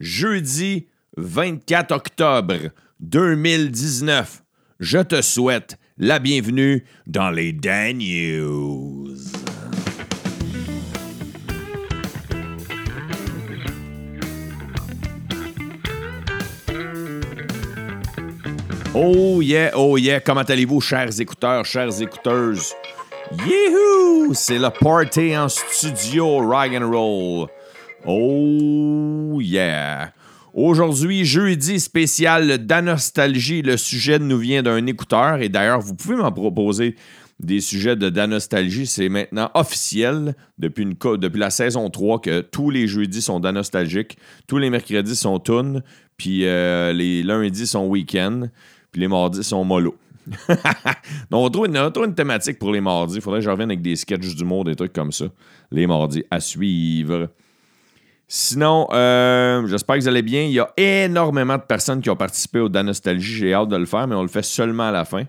jeudi 0.00 0.86
24 1.16 1.92
octobre 1.92 2.70
2019. 3.00 4.42
Je 4.80 4.98
te 4.98 5.22
souhaite 5.22 5.78
la 5.98 6.18
bienvenue 6.18 6.84
dans 7.06 7.30
les 7.30 7.52
Dan 7.52 7.98
News. 7.98 9.16
Oh 18.94 19.40
yeah, 19.42 19.70
oh 19.74 19.96
yeah, 19.96 20.20
comment 20.20 20.40
allez-vous, 20.42 20.80
chers 20.80 21.20
écouteurs, 21.20 21.64
chères 21.64 22.00
écouteuses? 22.00 22.74
Yehoo! 23.46 24.32
C'est 24.34 24.58
le 24.58 24.70
party 24.70 25.36
en 25.36 25.48
studio, 25.48 26.38
rock 26.38 26.72
and 26.72 26.90
roll. 26.90 27.48
Oh 28.06 29.38
yeah! 29.40 30.12
Aujourd'hui, 30.54 31.24
jeudi 31.24 31.80
spécial 31.80 32.58
d'Anostalgie. 32.66 33.62
Le 33.62 33.76
sujet 33.76 34.18
nous 34.18 34.38
vient 34.38 34.62
d'un 34.62 34.86
écouteur 34.86 35.40
et 35.40 35.48
d'ailleurs, 35.48 35.80
vous 35.80 35.94
pouvez 35.94 36.16
m'en 36.16 36.32
proposer 36.32 36.94
des 37.40 37.60
sujets 37.60 37.96
de 37.96 38.08
d'Anostalgie. 38.08 38.86
C'est 38.86 39.08
maintenant 39.08 39.50
officiel 39.54 40.34
depuis, 40.58 40.84
une, 40.84 40.94
depuis 41.16 41.38
la 41.38 41.50
saison 41.50 41.90
3 41.90 42.20
que 42.20 42.40
tous 42.40 42.70
les 42.70 42.86
jeudis 42.86 43.22
sont 43.22 43.40
d'Anostalgique, 43.40 44.16
tous 44.46 44.58
les 44.58 44.70
mercredis 44.70 45.16
sont 45.16 45.38
Toon, 45.38 45.82
puis 46.16 46.46
euh, 46.46 46.92
les 46.92 47.22
lundis 47.22 47.66
sont 47.66 47.86
Week-end, 47.86 48.48
puis 48.92 49.00
les 49.00 49.08
mardis 49.08 49.44
sont 49.44 49.64
Mollo. 49.64 49.96
Donc, 51.30 51.44
on 51.44 51.50
trouve, 51.50 51.66
une, 51.66 51.76
une 51.76 52.14
thématique 52.14 52.58
pour 52.58 52.72
les 52.72 52.80
mardis. 52.80 53.16
Il 53.16 53.22
faudrait 53.22 53.40
que 53.40 53.44
je 53.44 53.50
revienne 53.50 53.70
avec 53.70 53.82
des 53.82 53.96
sketchs 53.96 54.34
d'humour, 54.34 54.64
des 54.64 54.76
trucs 54.76 54.92
comme 54.92 55.12
ça. 55.12 55.26
Les 55.70 55.86
mardis 55.86 56.24
à 56.30 56.40
suivre. 56.40 57.28
Sinon, 58.30 58.86
euh, 58.92 59.66
j'espère 59.66 59.96
que 59.96 60.02
vous 60.02 60.08
allez 60.08 60.20
bien. 60.20 60.42
Il 60.42 60.52
y 60.52 60.60
a 60.60 60.70
énormément 60.76 61.56
de 61.56 61.62
personnes 61.62 62.02
qui 62.02 62.10
ont 62.10 62.16
participé 62.16 62.60
au 62.60 62.68
Danostalgie. 62.68 63.36
J'ai 63.38 63.54
hâte 63.54 63.70
de 63.70 63.76
le 63.76 63.86
faire, 63.86 64.06
mais 64.06 64.14
on 64.14 64.20
le 64.20 64.28
fait 64.28 64.42
seulement 64.42 64.88
à 64.88 64.92
la 64.92 65.06
fin. 65.06 65.24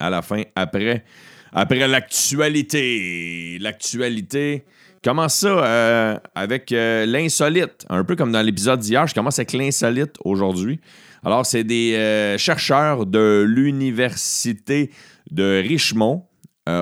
À 0.00 0.08
la 0.08 0.22
fin, 0.22 0.44
après, 0.56 1.04
après 1.52 1.86
l'actualité. 1.86 3.58
L'actualité. 3.60 4.64
Commence 5.04 5.34
ça 5.34 5.48
euh, 5.48 6.18
avec 6.34 6.72
euh, 6.72 7.04
l'insolite? 7.04 7.84
Un 7.90 8.02
peu 8.02 8.16
comme 8.16 8.32
dans 8.32 8.42
l'épisode 8.42 8.80
d'hier, 8.80 9.06
je 9.06 9.14
commence 9.14 9.38
avec 9.38 9.52
l'insolite 9.52 10.16
aujourd'hui. 10.24 10.80
Alors, 11.22 11.44
c'est 11.44 11.64
des 11.64 12.36
chercheurs 12.38 13.04
de 13.04 13.44
l'Université 13.46 14.90
de 15.30 15.62
Richmond 15.62 16.24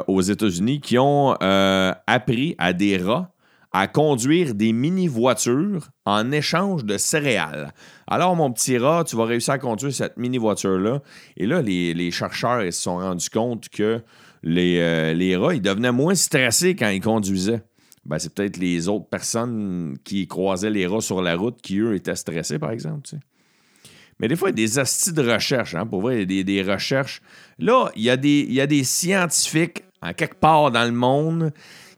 aux 0.07 0.21
États-Unis 0.21 0.81
qui 0.81 0.99
ont 0.99 1.33
appris 1.41 2.55
à 2.59 2.73
des 2.73 2.99
rats 2.99 3.33
à 3.79 3.89
conduire 3.89 4.55
des 4.55 4.73
mini-voitures 4.73 5.91
en 6.07 6.33
échange 6.33 6.87
de 6.87 6.97
céréales. 6.97 7.75
Alors, 8.07 8.35
mon 8.35 8.51
petit 8.51 8.79
rat, 8.79 9.05
tu 9.05 9.17
vas 9.17 9.27
réussir 9.27 9.53
à 9.53 9.59
conduire 9.59 9.93
cette 9.93 10.17
mini-voiture-là. 10.17 11.03
Et 11.37 11.45
là, 11.45 11.61
les, 11.61 12.11
chercheurs 12.11 12.65
se 12.65 12.71
sont 12.71 12.97
rendus 12.97 13.29
compte 13.29 13.69
que 13.69 14.01
les, 14.43 14.79
euh, 14.81 15.13
les 15.13 15.37
rats, 15.37 15.55
ils 15.55 15.61
devenaient 15.61 15.93
moins 15.93 16.15
stressés 16.15 16.75
quand 16.75 16.89
ils 16.89 17.03
conduisaient. 17.03 17.61
Ben, 18.07 18.19
c'est 18.19 18.33
peut-être 18.33 18.57
les 18.57 18.89
autres 18.89 19.11
personnes 19.11 19.99
qui 20.05 20.27
croisaient 20.27 20.71
les 20.71 20.87
rats 20.87 21.03
sur 21.03 21.21
la 21.21 21.37
route 21.37 21.61
qui, 21.61 21.79
eux, 21.79 21.95
étaient 21.95 22.17
stressés, 22.17 22.59
par 22.59 22.71
exemple. 22.71 23.11
Mais 24.19 24.29
des 24.29 24.37
fois, 24.37 24.49
il 24.49 24.59
y 24.59 24.63
a 24.63 24.67
des 24.67 24.79
astis 24.79 25.13
de 25.13 25.31
recherche. 25.31 25.75
Hein, 25.75 25.87
pour 25.87 26.01
vrai, 26.01 26.23
il 26.23 26.33
y 26.33 26.41
a 26.41 26.43
des, 26.43 26.63
recherches. 26.63 27.21
Là, 27.59 27.91
il 27.95 28.05
y, 28.05 28.09
a 28.09 28.17
des, 28.17 28.47
il 28.49 28.55
y 28.55 28.61
a 28.63 28.67
des 28.67 28.85
scientifiques, 28.85 29.85
en 30.01 30.15
quelque 30.15 30.41
part 30.41 30.71
dans 30.71 30.85
le 30.85 30.93
monde, 30.93 31.53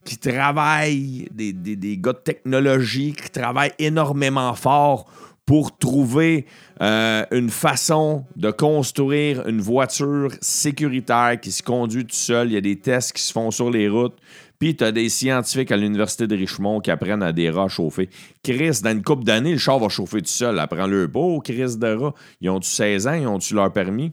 qui 0.08 0.16
travaillent, 0.16 1.28
des, 1.30 1.98
gars 1.98 2.14
de 2.14 2.18
technologie 2.18 3.12
qui 3.12 3.28
travaillent 3.28 3.74
énormément 3.78 4.54
fort 4.54 5.04
pour 5.44 5.76
trouver 5.76 6.46
euh, 6.80 7.26
une 7.30 7.50
façon 7.50 8.24
de 8.34 8.50
construire 8.50 9.46
une 9.46 9.60
voiture 9.60 10.30
sécuritaire 10.40 11.38
qui 11.38 11.52
se 11.52 11.62
conduit 11.62 12.06
tout 12.06 12.16
seul. 12.16 12.48
Il 12.48 12.54
y 12.54 12.56
a 12.56 12.62
des 12.62 12.76
tests 12.76 13.12
qui 13.12 13.22
se 13.22 13.32
font 13.32 13.50
sur 13.50 13.70
les 13.70 13.86
routes. 13.86 14.16
Puis 14.58 14.76
tu 14.76 14.84
as 14.84 14.92
des 14.92 15.10
scientifiques 15.10 15.70
à 15.72 15.76
l'Université 15.76 16.26
de 16.26 16.34
Richmond 16.34 16.80
qui 16.80 16.90
apprennent 16.90 17.22
à 17.22 17.34
des 17.34 17.50
rats 17.50 17.68
chauffer. 17.68 18.08
Chris, 18.42 18.80
dans 18.82 18.92
une 18.92 19.02
couple 19.02 19.24
d'années, 19.24 19.52
le 19.52 19.58
char 19.58 19.78
va 19.78 19.90
chauffer 19.90 20.22
tout 20.22 20.28
seul. 20.28 20.58
Apprends-le 20.58 21.06
beau, 21.06 21.40
Chris 21.40 21.76
de 21.76 21.94
rats. 21.94 22.14
Ils 22.40 22.48
ont-tu 22.48 22.70
16 22.70 23.06
ans? 23.08 23.12
Ils 23.12 23.26
ont-tu 23.26 23.52
leur 23.52 23.70
permis? 23.74 24.12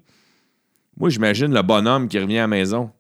Moi, 0.98 1.10
j'imagine 1.10 1.54
le 1.54 1.62
bonhomme 1.62 2.10
qui 2.10 2.20
revient 2.20 2.40
à 2.40 2.42
la 2.42 2.48
maison 2.48 2.92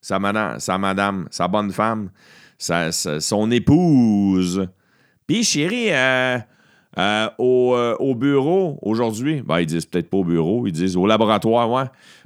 sa 0.00 0.18
madame, 0.18 0.58
sa, 0.58 0.78
madame, 0.78 1.28
sa 1.30 1.48
bonne 1.48 1.72
femme, 1.72 2.10
sa, 2.58 2.92
son 2.92 3.50
épouse. 3.50 4.66
Puis, 5.26 5.44
chérie, 5.44 5.90
euh, 5.92 6.38
euh, 6.98 7.28
euh, 7.38 7.96
au, 7.98 8.14
bureau 8.14 8.78
aujourd'hui, 8.82 9.42
ben, 9.42 9.60
ils 9.60 9.66
disent 9.66 9.86
peut-être 9.86 10.10
pas 10.10 10.18
au 10.18 10.24
bureau, 10.24 10.66
ils 10.66 10.72
disent 10.72 10.96
au 10.96 11.06
laboratoire, 11.06 11.70
ouais. 11.70 11.84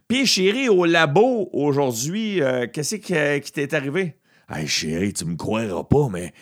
Puis, 0.08 0.26
chérie, 0.26 0.68
au 0.68 0.84
labo 0.84 1.48
aujourd'hui, 1.52 2.40
qu'est-ce 2.72 2.96
qui, 2.96 3.52
t'est 3.52 3.74
arrivé? 3.74 4.16
Hey 4.46 4.66
chérie, 4.66 5.14
tu 5.14 5.24
me 5.24 5.36
croiras 5.36 5.84
pas, 5.84 6.08
mais 6.12 6.34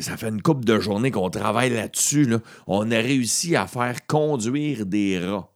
ça 0.00 0.16
fait 0.16 0.28
une 0.28 0.42
couple 0.42 0.64
de 0.64 0.80
journées 0.80 1.12
qu'on 1.12 1.30
travaille 1.30 1.70
là-dessus. 1.70 2.24
Là. 2.24 2.38
On 2.66 2.90
a 2.90 2.96
réussi 2.96 3.54
à 3.54 3.68
faire 3.68 4.04
conduire 4.08 4.84
des 4.86 5.20
rats. 5.20 5.48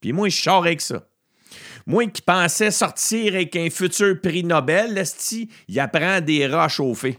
Puis 0.00 0.12
moi, 0.12 0.28
je 0.28 0.42
sors 0.42 0.62
avec 0.62 0.82
ça. 0.82 1.08
Moi 1.86 2.06
qui 2.06 2.22
pensais 2.22 2.70
sortir 2.70 3.34
avec 3.34 3.54
un 3.56 3.68
futur 3.68 4.20
prix 4.20 4.42
Nobel, 4.42 4.94
Lesti, 4.94 5.50
il 5.68 5.78
apprend 5.80 6.20
des 6.20 6.46
rats 6.46 6.68
chauffés. 6.68 7.18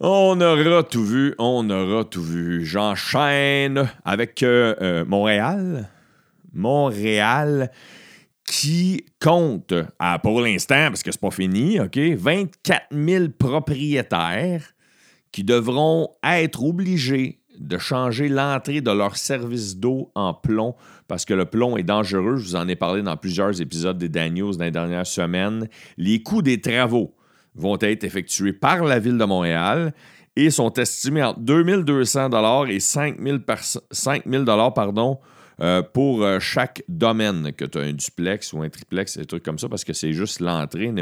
On 0.00 0.40
aura 0.40 0.82
tout 0.82 1.04
vu, 1.04 1.34
on 1.38 1.70
aura 1.70 2.04
tout 2.04 2.22
vu. 2.22 2.64
J'enchaîne 2.64 3.88
avec 4.04 4.42
euh, 4.42 4.74
euh, 4.80 5.04
Montréal. 5.04 5.88
Montréal 6.52 7.70
qui 8.44 9.04
compte, 9.20 9.72
ah, 9.98 10.18
pour 10.18 10.40
l'instant, 10.40 10.88
parce 10.88 11.02
que 11.02 11.10
c'est 11.12 11.20
pas 11.20 11.30
fini, 11.30 11.80
OK, 11.80 11.96
24 11.96 12.86
000 12.92 13.24
propriétaires 13.38 14.62
qui 15.32 15.44
devront 15.44 16.08
être 16.22 16.62
obligés 16.62 17.40
de 17.58 17.78
changer 17.78 18.28
l'entrée 18.28 18.80
de 18.80 18.90
leur 18.90 19.16
service 19.16 19.76
d'eau 19.76 20.10
en 20.14 20.34
plomb 20.34 20.74
parce 21.08 21.24
que 21.24 21.34
le 21.34 21.44
plomb 21.44 21.76
est 21.76 21.82
dangereux. 21.82 22.36
Je 22.36 22.44
vous 22.44 22.56
en 22.56 22.68
ai 22.68 22.76
parlé 22.76 23.02
dans 23.02 23.16
plusieurs 23.16 23.60
épisodes 23.60 23.98
des 23.98 24.08
Daniels 24.08 24.56
dans 24.56 24.64
les 24.64 24.70
dernières 24.70 25.06
semaines. 25.06 25.68
Les 25.96 26.22
coûts 26.22 26.42
des 26.42 26.60
travaux 26.60 27.14
vont 27.54 27.78
être 27.80 28.04
effectués 28.04 28.52
par 28.52 28.84
la 28.84 28.98
Ville 28.98 29.18
de 29.18 29.24
Montréal 29.24 29.94
et 30.36 30.50
sont 30.50 30.72
estimés 30.72 31.22
entre 31.22 31.40
2200 31.40 32.66
et 32.66 32.80
5000 32.80 33.40
pardon, 34.74 35.18
euh, 35.60 35.82
pour 35.82 36.24
euh, 36.24 36.40
chaque 36.40 36.82
domaine, 36.88 37.52
que 37.52 37.64
tu 37.64 37.78
as 37.78 37.82
un 37.82 37.92
duplex 37.92 38.52
ou 38.52 38.62
un 38.62 38.68
triplex, 38.68 39.18
des 39.18 39.26
trucs 39.26 39.44
comme 39.44 39.58
ça, 39.58 39.68
parce 39.68 39.84
que 39.84 39.92
c'est 39.92 40.12
juste 40.12 40.40
l'entrée, 40.40 40.92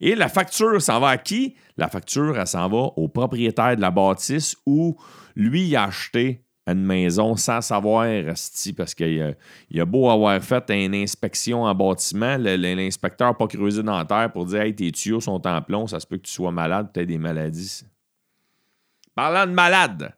Et 0.00 0.14
la 0.14 0.28
facture 0.28 0.80
s'en 0.80 0.98
va 0.98 1.08
à 1.08 1.18
qui? 1.18 1.56
La 1.76 1.88
facture, 1.88 2.38
elle 2.38 2.46
s'en 2.46 2.68
va 2.68 2.90
au 2.96 3.08
propriétaire 3.08 3.76
de 3.76 3.80
la 3.80 3.90
bâtisse 3.90 4.56
ou 4.66 4.96
lui, 5.36 5.76
a 5.76 5.84
acheté 5.84 6.44
une 6.66 6.82
maison 6.84 7.36
sans 7.36 7.60
savoir 7.60 8.04
resti 8.04 8.72
parce 8.72 8.94
qu'il 8.94 9.20
a, 9.22 9.82
a, 9.82 9.84
beau 9.84 10.10
avoir 10.10 10.42
fait 10.42 10.64
une 10.70 10.94
inspection 10.94 11.64
en 11.64 11.74
bâtiment, 11.74 12.36
l'inspecteur 12.38 13.28
n'a 13.28 13.34
pas 13.34 13.46
creusé 13.46 13.82
dans 13.82 13.96
la 13.96 14.04
terre 14.04 14.30
pour 14.32 14.46
dire 14.46 14.62
Hey, 14.62 14.74
tes 14.74 14.92
tuyaux 14.92 15.20
sont 15.20 15.46
en 15.46 15.62
plomb, 15.62 15.86
ça 15.86 16.00
se 16.00 16.06
peut 16.06 16.16
que 16.16 16.22
tu 16.22 16.32
sois 16.32 16.52
malade, 16.52 16.90
peut-être 16.92 17.08
des 17.08 17.18
maladies. 17.18 17.82
Parlant 19.14 19.46
de 19.46 19.52
malade, 19.52 20.14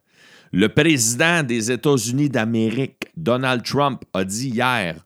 le 0.53 0.69
président 0.69 1.43
des 1.43 1.72
États-Unis 1.72 2.28
d'Amérique, 2.28 3.06
Donald 3.16 3.62
Trump, 3.62 4.04
a 4.12 4.25
dit 4.25 4.50
hier 4.50 4.97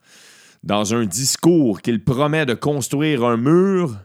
dans 0.65 0.95
un 0.95 1.05
discours 1.05 1.81
qu'il 1.81 2.03
promet 2.03 2.45
de 2.45 2.55
construire 2.55 3.25
un 3.25 3.37
mur, 3.37 3.97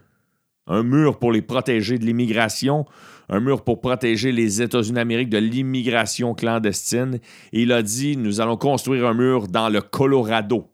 un 0.68 0.84
mur 0.84 1.20
pour 1.20 1.32
les 1.32 1.42
protéger 1.42 1.98
de 1.98 2.06
l'immigration, 2.06 2.86
un 3.30 3.40
mur 3.40 3.64
pour 3.64 3.82
protéger 3.82 4.32
les 4.32 4.62
États-Unis 4.62 4.96
d'Amérique 4.96 5.30
de 5.30 5.38
l'immigration 5.38 6.34
clandestine. 6.34 7.20
Et 7.54 7.64
il 7.64 7.72
a 7.72 7.82
dit 7.82 8.18
Nous 8.18 8.42
allons 8.42 8.58
construire 8.58 9.08
un 9.08 9.14
mur 9.14 9.48
dans 9.48 9.70
le 9.70 9.82
Colorado. 9.82 10.68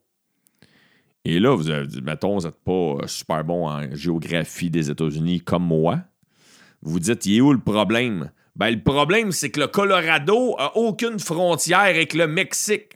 Et 1.23 1.39
là, 1.39 1.55
vous 1.55 1.69
avez 1.69 1.87
dit 1.87 2.01
Mettons, 2.01 2.37
vous 2.37 2.45
n'êtes 2.45 2.63
pas 2.63 2.71
euh, 2.71 3.07
super 3.07 3.43
bon 3.43 3.67
en 3.67 3.93
géographie 3.93 4.69
des 4.69 4.89
États-Unis 4.89 5.41
comme 5.41 5.65
moi. 5.65 5.99
Vous 6.81 6.99
dites 6.99 7.25
Il 7.25 7.37
est 7.37 7.41
où 7.41 7.53
le 7.53 7.59
problème? 7.59 8.31
Ben, 8.55 8.71
le 8.71 8.81
problème, 8.81 9.31
c'est 9.31 9.51
que 9.51 9.59
le 9.59 9.67
Colorado 9.67 10.55
a 10.57 10.75
aucune 10.77 11.19
frontière 11.19 11.79
avec 11.79 12.15
le 12.15 12.27
Mexique. 12.27 12.93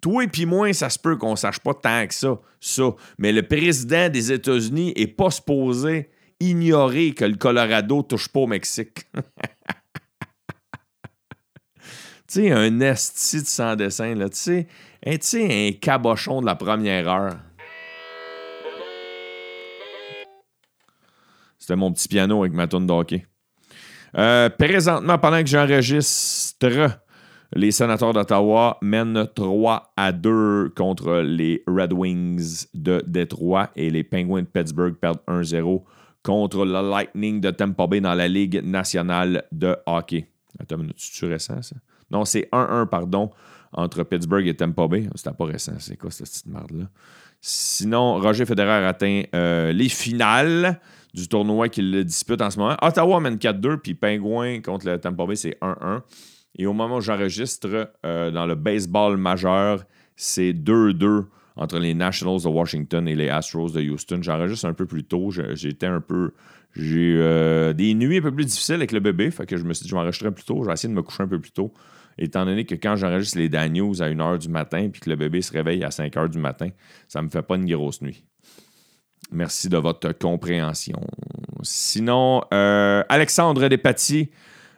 Toi 0.00 0.24
et 0.24 0.28
puis 0.28 0.46
moi, 0.46 0.72
ça 0.72 0.88
se 0.88 0.98
peut 0.98 1.16
qu'on 1.16 1.36
sache 1.36 1.58
pas 1.60 1.74
tant 1.74 2.06
que 2.06 2.14
ça, 2.14 2.38
ça. 2.60 2.94
Mais 3.18 3.32
le 3.32 3.42
président 3.42 4.08
des 4.08 4.32
États-Unis 4.32 4.92
est 4.96 5.06
pas 5.06 5.30
supposé 5.30 6.08
ignorer 6.50 7.12
que 7.12 7.24
le 7.24 7.36
Colorado 7.36 8.02
touche 8.02 8.28
pas 8.28 8.40
au 8.40 8.46
Mexique. 8.46 9.06
tu 9.14 9.22
sais, 12.26 12.50
un 12.52 12.80
esti 12.80 13.42
de 13.42 13.46
sans 13.46 13.76
dessin, 13.76 14.14
là, 14.14 14.28
tu 14.28 14.36
sais, 14.36 14.68
un, 15.06 15.72
cabochon 15.80 16.40
de 16.40 16.46
la 16.46 16.54
première 16.54 17.08
heure. 17.08 17.36
C'était 21.58 21.76
mon 21.76 21.92
petit 21.92 22.08
piano 22.08 22.42
avec 22.42 22.52
ma 22.52 22.66
tonne 22.66 22.86
d'hockey. 22.86 23.26
Euh, 24.16 24.50
présentement, 24.50 25.18
pendant 25.18 25.40
que 25.40 25.46
j'enregistre, 25.46 27.00
les 27.56 27.70
sénateurs 27.70 28.12
d'Ottawa 28.12 28.78
mènent 28.82 29.28
3 29.34 29.94
à 29.96 30.12
2 30.12 30.70
contre 30.76 31.20
les 31.20 31.62
Red 31.66 31.92
Wings 31.92 32.66
de 32.74 33.02
Détroit 33.06 33.70
et 33.76 33.90
les 33.90 34.02
Penguins 34.02 34.42
de 34.42 34.46
Pittsburgh 34.46 34.94
perdent 34.94 35.22
1-0 35.28 35.82
contre 36.24 36.64
le 36.64 36.90
Lightning 36.90 37.40
de 37.40 37.50
Tampa 37.50 37.86
Bay 37.86 38.00
dans 38.00 38.14
la 38.14 38.26
Ligue 38.26 38.60
nationale 38.64 39.44
de 39.52 39.76
hockey. 39.86 40.26
Attends 40.58 40.76
une 40.76 40.82
minute, 40.82 40.96
c'est 40.98 41.26
récent 41.26 41.60
ça? 41.62 41.76
Non, 42.10 42.24
c'est 42.24 42.48
1-1, 42.50 42.86
pardon, 42.86 43.30
entre 43.72 44.02
Pittsburgh 44.02 44.46
et 44.46 44.54
Tampa 44.54 44.88
Bay. 44.88 45.08
C'était 45.14 45.32
pas 45.32 45.44
récent, 45.44 45.74
c'est 45.78 45.96
quoi 45.96 46.10
cette 46.10 46.26
petite 46.26 46.46
merde-là? 46.46 46.86
Sinon, 47.40 48.20
Roger 48.20 48.46
Federer 48.46 48.86
atteint 48.86 49.22
euh, 49.34 49.72
les 49.72 49.90
finales 49.90 50.80
du 51.12 51.28
tournoi 51.28 51.68
qu'il 51.68 52.04
dispute 52.04 52.40
en 52.40 52.50
ce 52.50 52.58
moment. 52.58 52.76
Ottawa 52.80 53.20
mène 53.20 53.36
4-2, 53.36 53.76
puis 53.78 53.94
Penguin 53.94 54.60
contre 54.62 54.86
le 54.86 54.98
Tampa 54.98 55.26
Bay, 55.26 55.36
c'est 55.36 55.58
1-1. 55.60 56.00
Et 56.56 56.66
au 56.66 56.72
moment 56.72 56.96
où 56.96 57.00
j'enregistre, 57.00 57.92
euh, 58.06 58.30
dans 58.30 58.46
le 58.46 58.54
baseball 58.54 59.16
majeur, 59.18 59.84
c'est 60.16 60.52
2-2 60.52 61.26
entre 61.56 61.78
les 61.78 61.94
Nationals 61.94 62.42
de 62.42 62.48
Washington 62.48 63.06
et 63.06 63.14
les 63.14 63.28
Astros 63.28 63.70
de 63.70 63.80
Houston. 63.80 64.20
J'enregistre 64.22 64.66
un 64.66 64.74
peu 64.74 64.86
plus 64.86 65.04
tôt. 65.04 65.30
J'étais 65.30 65.86
un 65.86 66.00
peu. 66.00 66.32
J'ai 66.74 67.14
euh, 67.16 67.72
des 67.72 67.94
nuits 67.94 68.18
un 68.18 68.22
peu 68.22 68.34
plus 68.34 68.46
difficiles 68.46 68.74
avec 68.74 68.90
le 68.90 69.00
bébé. 69.00 69.30
Fait 69.30 69.46
que 69.46 69.56
je 69.56 69.64
me 69.64 69.72
suis 69.72 69.84
dit, 69.84 69.88
je 69.88 69.94
m'enregistrerai 69.94 70.32
plus 70.32 70.44
tôt. 70.44 70.64
J'ai 70.64 70.72
essayé 70.72 70.92
de 70.92 70.96
me 70.96 71.02
coucher 71.02 71.22
un 71.22 71.28
peu 71.28 71.40
plus 71.40 71.52
tôt. 71.52 71.72
Étant 72.18 72.44
donné 72.44 72.64
que 72.64 72.74
quand 72.74 72.96
j'enregistre 72.96 73.38
les 73.38 73.48
Dan 73.48 73.72
News 73.72 74.02
à 74.02 74.08
1h 74.08 74.38
du 74.38 74.48
matin 74.48 74.88
puis 74.88 75.00
que 75.00 75.10
le 75.10 75.16
bébé 75.16 75.42
se 75.42 75.52
réveille 75.52 75.82
à 75.84 75.88
5h 75.88 76.28
du 76.28 76.38
matin, 76.38 76.68
ça 77.08 77.20
ne 77.20 77.26
me 77.26 77.30
fait 77.30 77.42
pas 77.42 77.56
une 77.56 77.66
grosse 77.66 78.02
nuit. 78.02 78.24
Merci 79.30 79.68
de 79.68 79.76
votre 79.78 80.12
compréhension. 80.12 81.00
Sinon, 81.62 82.42
euh, 82.52 83.02
Alexandre 83.08 83.68
Despatie 83.68 84.30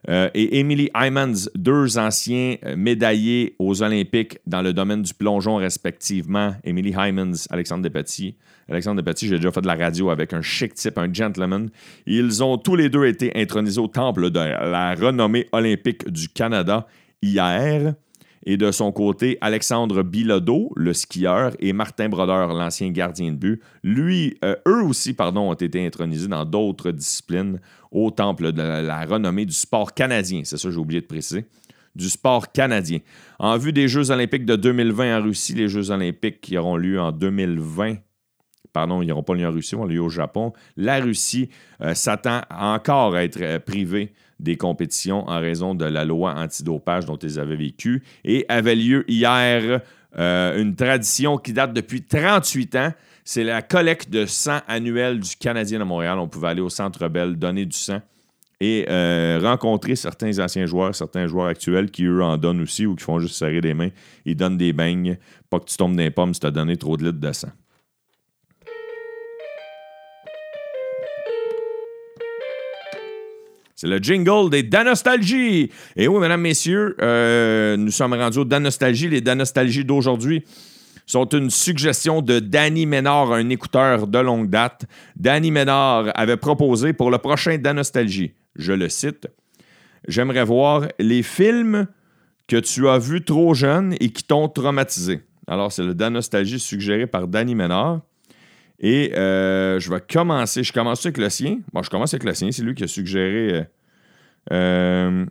euh, 0.08 0.30
et 0.34 0.60
Emily 0.60 0.88
Hymans, 0.94 1.48
deux 1.54 1.98
anciens 1.98 2.56
euh, 2.64 2.76
médaillés 2.76 3.56
aux 3.58 3.82
Olympiques 3.82 4.38
dans 4.46 4.62
le 4.62 4.72
domaine 4.72 5.02
du 5.02 5.12
plongeon 5.14 5.56
respectivement. 5.56 6.54
Emily 6.64 6.90
Hymans, 6.96 7.46
Alexandre 7.50 7.82
Despatie. 7.82 8.36
Alexandre 8.68 9.02
Despatie, 9.02 9.28
j'ai 9.28 9.36
déjà 9.36 9.50
fait 9.50 9.60
de 9.60 9.66
la 9.66 9.74
radio 9.74 10.10
avec 10.10 10.32
un 10.32 10.42
chic 10.42 10.74
type, 10.74 10.98
un 10.98 11.12
gentleman. 11.12 11.70
Ils 12.06 12.42
ont 12.42 12.58
tous 12.58 12.76
les 12.76 12.88
deux 12.88 13.04
été 13.06 13.32
intronisés 13.34 13.80
au 13.80 13.88
temple 13.88 14.30
de 14.30 14.38
la 14.38 14.94
renommée 14.94 15.46
olympique 15.52 16.08
du 16.08 16.28
Canada 16.28 16.86
hier. 17.22 17.94
Et 18.48 18.56
de 18.56 18.70
son 18.70 18.92
côté, 18.92 19.38
Alexandre 19.40 20.04
Bilodeau, 20.04 20.72
le 20.76 20.94
skieur, 20.94 21.52
et 21.58 21.72
Martin 21.72 22.08
Brodeur, 22.08 22.54
l'ancien 22.54 22.90
gardien 22.90 23.32
de 23.32 23.36
but, 23.36 23.60
lui, 23.82 24.38
euh, 24.44 24.54
eux 24.68 24.82
aussi, 24.84 25.14
pardon, 25.14 25.50
ont 25.50 25.54
été 25.54 25.84
intronisés 25.84 26.28
dans 26.28 26.44
d'autres 26.44 26.92
disciplines 26.92 27.60
au 27.90 28.12
temple 28.12 28.52
de 28.52 28.62
la, 28.62 29.04
renommée 29.04 29.46
du 29.46 29.52
sport 29.52 29.92
canadien. 29.92 30.42
C'est 30.44 30.58
ça, 30.58 30.70
j'ai 30.70 30.76
oublié 30.76 31.00
de 31.00 31.06
préciser. 31.06 31.44
Du 31.96 32.08
sport 32.08 32.52
canadien. 32.52 33.00
En 33.40 33.58
vue 33.58 33.72
des 33.72 33.88
Jeux 33.88 34.12
olympiques 34.12 34.44
de 34.44 34.54
2020 34.54 35.18
en 35.18 35.22
Russie, 35.24 35.54
les 35.54 35.68
Jeux 35.68 35.90
olympiques 35.90 36.40
qui 36.40 36.56
auront 36.56 36.76
lieu 36.76 37.00
en 37.00 37.10
2020 37.10 37.96
pardon, 38.76 39.00
ils 39.00 39.06
n'auront 39.06 39.22
pas 39.22 39.32
lieu 39.32 39.46
en 39.46 39.50
Russie, 39.50 39.74
ils 39.74 39.78
vont 39.78 39.86
lieu 39.86 40.02
au 40.02 40.10
Japon. 40.10 40.52
La 40.76 41.00
Russie 41.00 41.48
euh, 41.80 41.94
s'attend 41.94 42.42
encore 42.50 43.14
à 43.14 43.24
être 43.24 43.40
euh, 43.40 43.58
privée 43.58 44.12
des 44.38 44.58
compétitions 44.58 45.26
en 45.30 45.40
raison 45.40 45.74
de 45.74 45.86
la 45.86 46.04
loi 46.04 46.34
antidopage 46.34 47.06
dont 47.06 47.16
ils 47.16 47.40
avaient 47.40 47.56
vécu. 47.56 48.02
Et 48.22 48.44
avait 48.50 48.74
lieu 48.74 49.10
hier 49.10 49.80
euh, 50.18 50.60
une 50.60 50.76
tradition 50.76 51.38
qui 51.38 51.54
date 51.54 51.72
depuis 51.72 52.02
38 52.02 52.74
ans. 52.74 52.92
C'est 53.24 53.44
la 53.44 53.62
collecte 53.62 54.10
de 54.10 54.26
sang 54.26 54.58
annuelle 54.68 55.20
du 55.20 55.36
Canadien 55.36 55.78
de 55.78 55.84
Montréal. 55.84 56.18
On 56.18 56.28
pouvait 56.28 56.48
aller 56.48 56.60
au 56.60 56.68
Centre 56.68 57.08
Bell, 57.08 57.34
donner 57.34 57.64
du 57.64 57.78
sang 57.78 58.02
et 58.60 58.86
rencontrer 59.42 59.96
certains 59.96 60.38
anciens 60.38 60.66
joueurs, 60.66 60.94
certains 60.94 61.26
joueurs 61.26 61.46
actuels 61.46 61.90
qui, 61.90 62.04
eux, 62.04 62.22
en 62.22 62.36
donnent 62.36 62.60
aussi 62.60 62.86
ou 62.86 62.94
qui 62.94 63.04
font 63.04 63.20
juste 63.20 63.36
serrer 63.36 63.60
les 63.60 63.74
mains. 63.74 63.90
Ils 64.26 64.36
donnent 64.36 64.56
des 64.56 64.72
beignes. 64.72 65.18
Pas 65.50 65.60
que 65.60 65.64
tu 65.64 65.76
tombes 65.76 65.96
dans 65.96 66.02
les 66.02 66.10
pommes 66.10 66.32
si 66.32 66.40
tu 66.40 66.46
as 66.46 66.50
donné 66.50 66.76
trop 66.76 66.96
de 66.96 67.04
litres 67.04 67.20
de 67.20 67.32
sang. 67.32 67.50
C'est 73.76 73.88
le 73.88 73.98
jingle 73.98 74.48
des 74.48 74.62
Danostalgie. 74.62 75.70
Et 75.96 76.08
oui, 76.08 76.18
mesdames, 76.18 76.40
messieurs, 76.40 76.96
euh, 77.02 77.76
nous 77.76 77.90
sommes 77.90 78.14
rendus 78.14 78.38
aux 78.38 78.44
Danostalgie. 78.46 79.08
Les 79.10 79.20
Danostalgie 79.20 79.84
d'aujourd'hui 79.84 80.44
sont 81.04 81.26
une 81.26 81.50
suggestion 81.50 82.22
de 82.22 82.38
Danny 82.38 82.86
Ménard, 82.86 83.32
un 83.32 83.50
écouteur 83.50 84.06
de 84.06 84.18
longue 84.18 84.48
date. 84.48 84.86
Danny 85.14 85.50
Ménard 85.50 86.06
avait 86.14 86.38
proposé 86.38 86.94
pour 86.94 87.10
le 87.10 87.18
prochain 87.18 87.58
Danostalgie, 87.58 88.32
je 88.56 88.72
le 88.72 88.88
cite, 88.88 89.28
J'aimerais 90.08 90.44
voir 90.44 90.86
les 90.98 91.22
films 91.22 91.86
que 92.46 92.56
tu 92.56 92.88
as 92.88 92.98
vus 92.98 93.24
trop 93.24 93.54
jeunes 93.54 93.94
et 94.00 94.10
qui 94.10 94.22
t'ont 94.22 94.48
traumatisé. 94.48 95.20
Alors, 95.48 95.72
c'est 95.72 95.82
le 95.82 95.94
Danostalgie 95.94 96.60
suggéré 96.60 97.06
par 97.06 97.26
Danny 97.26 97.54
Ménard. 97.54 98.00
Et 98.80 99.14
euh, 99.14 99.80
je 99.80 99.90
vais 99.90 100.00
commencer. 100.00 100.62
Je 100.62 100.72
commence 100.72 101.04
avec 101.04 101.18
le 101.18 101.30
sien. 101.30 101.60
Bon, 101.72 101.82
je 101.82 101.90
commence 101.90 102.12
avec 102.12 102.24
le 102.24 102.34
sien. 102.34 102.50
C'est 102.52 102.62
lui 102.62 102.74
qui 102.74 102.84
a 102.84 102.88
suggéré. 102.88 103.52
Euh, 103.52 103.64
euh, 104.52 105.26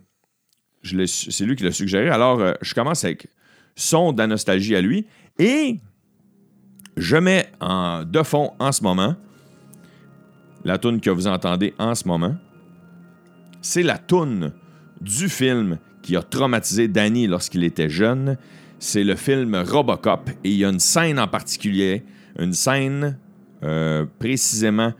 c'est 1.06 1.44
lui 1.44 1.56
qui 1.56 1.64
l'a 1.64 1.72
suggéré. 1.72 2.08
Alors, 2.08 2.54
je 2.60 2.74
commence 2.74 3.04
avec 3.04 3.28
son 3.74 4.12
d'Anostalgie 4.12 4.76
à 4.76 4.80
lui. 4.80 5.06
Et 5.38 5.78
je 6.96 7.16
mets 7.16 7.48
en, 7.60 8.04
de 8.04 8.22
fond 8.22 8.52
en 8.58 8.72
ce 8.72 8.82
moment 8.82 9.16
la 10.64 10.78
toune 10.78 11.00
que 11.00 11.10
vous 11.10 11.26
entendez 11.26 11.74
en 11.78 11.94
ce 11.94 12.08
moment. 12.08 12.34
C'est 13.62 13.82
la 13.82 13.98
toune 13.98 14.52
du 15.00 15.28
film 15.28 15.78
qui 16.02 16.16
a 16.16 16.22
traumatisé 16.22 16.88
Danny 16.88 17.26
lorsqu'il 17.26 17.64
était 17.64 17.88
jeune. 17.88 18.36
C'est 18.78 19.04
le 19.04 19.14
film 19.16 19.54
Robocop. 19.54 20.30
Et 20.44 20.50
il 20.50 20.56
y 20.56 20.64
a 20.64 20.68
une 20.68 20.80
scène 20.80 21.18
en 21.18 21.28
particulier, 21.28 22.04
une 22.38 22.52
scène 22.52 23.18
précisément 24.18 24.92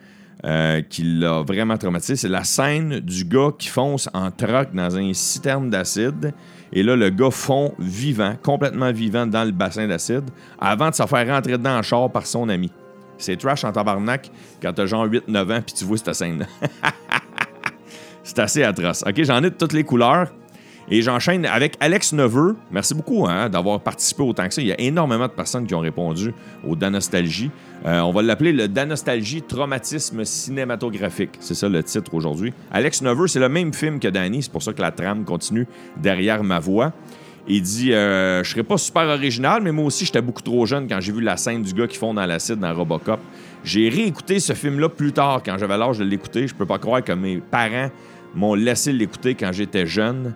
euh, 0.44 0.82
qui 0.82 1.02
l'a 1.02 1.42
vraiment 1.42 1.76
traumatisé. 1.76 2.14
C'est 2.14 2.28
la 2.28 2.44
scène 2.44 3.00
du 3.00 3.24
gars 3.24 3.50
qui 3.58 3.68
fonce 3.68 4.08
en 4.12 4.30
troc 4.30 4.68
dans 4.74 4.96
un 4.96 5.12
citerne 5.12 5.70
d'acide. 5.70 6.34
Et 6.72 6.82
là, 6.82 6.94
le 6.94 7.10
gars 7.10 7.30
fond 7.30 7.72
vivant, 7.78 8.36
complètement 8.42 8.92
vivant 8.92 9.26
dans 9.26 9.44
le 9.44 9.50
bassin 9.50 9.88
d'acide, 9.88 10.24
avant 10.60 10.90
de 10.90 10.94
se 10.94 11.04
faire 11.04 11.26
rentrer 11.26 11.52
dedans 11.52 11.78
en 11.78 11.82
char 11.82 12.12
par 12.12 12.26
son 12.26 12.48
ami. 12.48 12.70
C'est 13.18 13.36
trash 13.36 13.64
en 13.64 13.72
tabarnak 13.72 14.30
quand 14.62 14.72
t'as 14.74 14.86
genre 14.86 15.06
8-9 15.06 15.56
ans 15.56 15.62
puis 15.66 15.74
tu 15.74 15.84
vois 15.84 15.96
cette 15.96 16.14
scène-là. 16.14 16.46
C'est 18.22 18.38
assez 18.38 18.62
atroce. 18.62 19.04
OK, 19.04 19.22
j'en 19.24 19.38
ai 19.38 19.50
de 19.50 19.56
toutes 19.56 19.72
les 19.72 19.84
couleurs. 19.84 20.30
Et 20.88 21.02
j'enchaîne 21.02 21.44
avec 21.46 21.76
Alex 21.80 22.12
Neveu. 22.12 22.56
Merci 22.70 22.94
beaucoup 22.94 23.26
hein, 23.26 23.48
d'avoir 23.48 23.80
participé 23.80 24.22
autant 24.22 24.46
que 24.46 24.54
ça. 24.54 24.62
Il 24.62 24.68
y 24.68 24.72
a 24.72 24.80
énormément 24.80 25.26
de 25.26 25.32
personnes 25.32 25.66
qui 25.66 25.74
ont 25.74 25.80
répondu 25.80 26.32
au 26.64 26.76
Danostalgie. 26.76 27.50
Euh, 27.84 28.00
on 28.00 28.12
va 28.12 28.22
l'appeler 28.22 28.52
le 28.52 28.68
Danostalgie 28.68 29.42
Traumatisme 29.42 30.24
cinématographique. 30.24 31.30
C'est 31.40 31.54
ça 31.54 31.68
le 31.68 31.82
titre 31.82 32.14
aujourd'hui. 32.14 32.52
Alex 32.70 33.02
Neveu, 33.02 33.26
c'est 33.26 33.40
le 33.40 33.48
même 33.48 33.74
film 33.74 33.98
que 33.98 34.06
Danny. 34.06 34.44
C'est 34.44 34.52
pour 34.52 34.62
ça 34.62 34.72
que 34.72 34.80
la 34.80 34.92
trame 34.92 35.24
continue 35.24 35.66
derrière 35.96 36.44
ma 36.44 36.60
voix. 36.60 36.92
Il 37.48 37.62
dit 37.62 37.92
euh, 37.92 38.44
Je 38.44 38.50
serais 38.50 38.62
pas 38.62 38.78
super 38.78 39.08
original, 39.08 39.62
mais 39.62 39.72
moi 39.72 39.86
aussi, 39.86 40.04
j'étais 40.04 40.22
beaucoup 40.22 40.42
trop 40.42 40.66
jeune 40.66 40.86
quand 40.86 41.00
j'ai 41.00 41.12
vu 41.12 41.20
la 41.20 41.36
scène 41.36 41.62
du 41.62 41.72
gars 41.74 41.88
qui 41.88 41.96
fond 41.96 42.14
dans 42.14 42.26
l'acide 42.26 42.60
dans 42.60 42.72
Robocop. 42.72 43.18
J'ai 43.64 43.88
réécouté 43.88 44.38
ce 44.38 44.52
film-là 44.52 44.88
plus 44.88 45.12
tard, 45.12 45.42
quand 45.44 45.58
j'avais 45.58 45.76
l'âge 45.76 45.98
de 45.98 46.04
l'écouter. 46.04 46.46
Je 46.46 46.54
peux 46.54 46.66
pas 46.66 46.78
croire 46.78 47.02
que 47.02 47.12
mes 47.12 47.38
parents 47.38 47.90
m'ont 48.36 48.54
laissé 48.54 48.92
l'écouter 48.92 49.34
quand 49.34 49.50
j'étais 49.52 49.86
jeune 49.86 50.34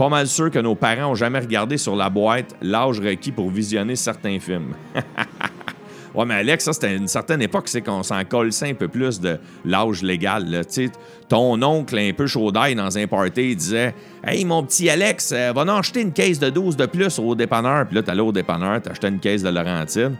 pas 0.00 0.08
mal 0.08 0.26
sûr 0.26 0.50
que 0.50 0.58
nos 0.58 0.74
parents 0.74 1.10
n'ont 1.10 1.14
jamais 1.14 1.40
regardé 1.40 1.76
sur 1.76 1.94
la 1.94 2.08
boîte 2.08 2.56
l'âge 2.62 2.98
requis 3.00 3.32
pour 3.32 3.50
visionner 3.50 3.96
certains 3.96 4.40
films. 4.40 4.72
ouais, 6.14 6.24
mais 6.24 6.36
Alex, 6.36 6.64
ça, 6.64 6.72
c'était 6.72 6.96
une 6.96 7.06
certaine 7.06 7.42
époque, 7.42 7.68
c'est 7.68 7.82
qu'on 7.82 8.02
s'en 8.02 8.24
colle 8.24 8.48
un 8.62 8.72
peu 8.72 8.88
plus 8.88 9.20
de 9.20 9.38
l'âge 9.62 10.02
légal. 10.02 10.64
sais, 10.68 10.88
Ton 11.28 11.62
oncle, 11.62 11.98
un 11.98 12.14
peu 12.14 12.26
chaud 12.26 12.50
d'ail 12.50 12.74
dans 12.74 12.96
un 12.96 13.06
party, 13.06 13.54
disait 13.54 13.94
Hey, 14.24 14.46
mon 14.46 14.62
petit 14.62 14.88
Alex, 14.88 15.32
euh, 15.32 15.52
va 15.54 15.60
en 15.64 15.68
acheter 15.68 16.00
une 16.00 16.12
caisse 16.12 16.38
de 16.38 16.48
12 16.48 16.78
de 16.78 16.86
plus 16.86 17.18
au 17.18 17.34
dépanneur. 17.34 17.84
Puis 17.84 17.96
là, 17.96 18.02
t'allais 18.02 18.22
au 18.22 18.32
dépanneur, 18.32 18.80
t'achetais 18.80 19.08
une 19.08 19.20
caisse 19.20 19.42
de 19.42 19.50
Laurentine. 19.50 20.16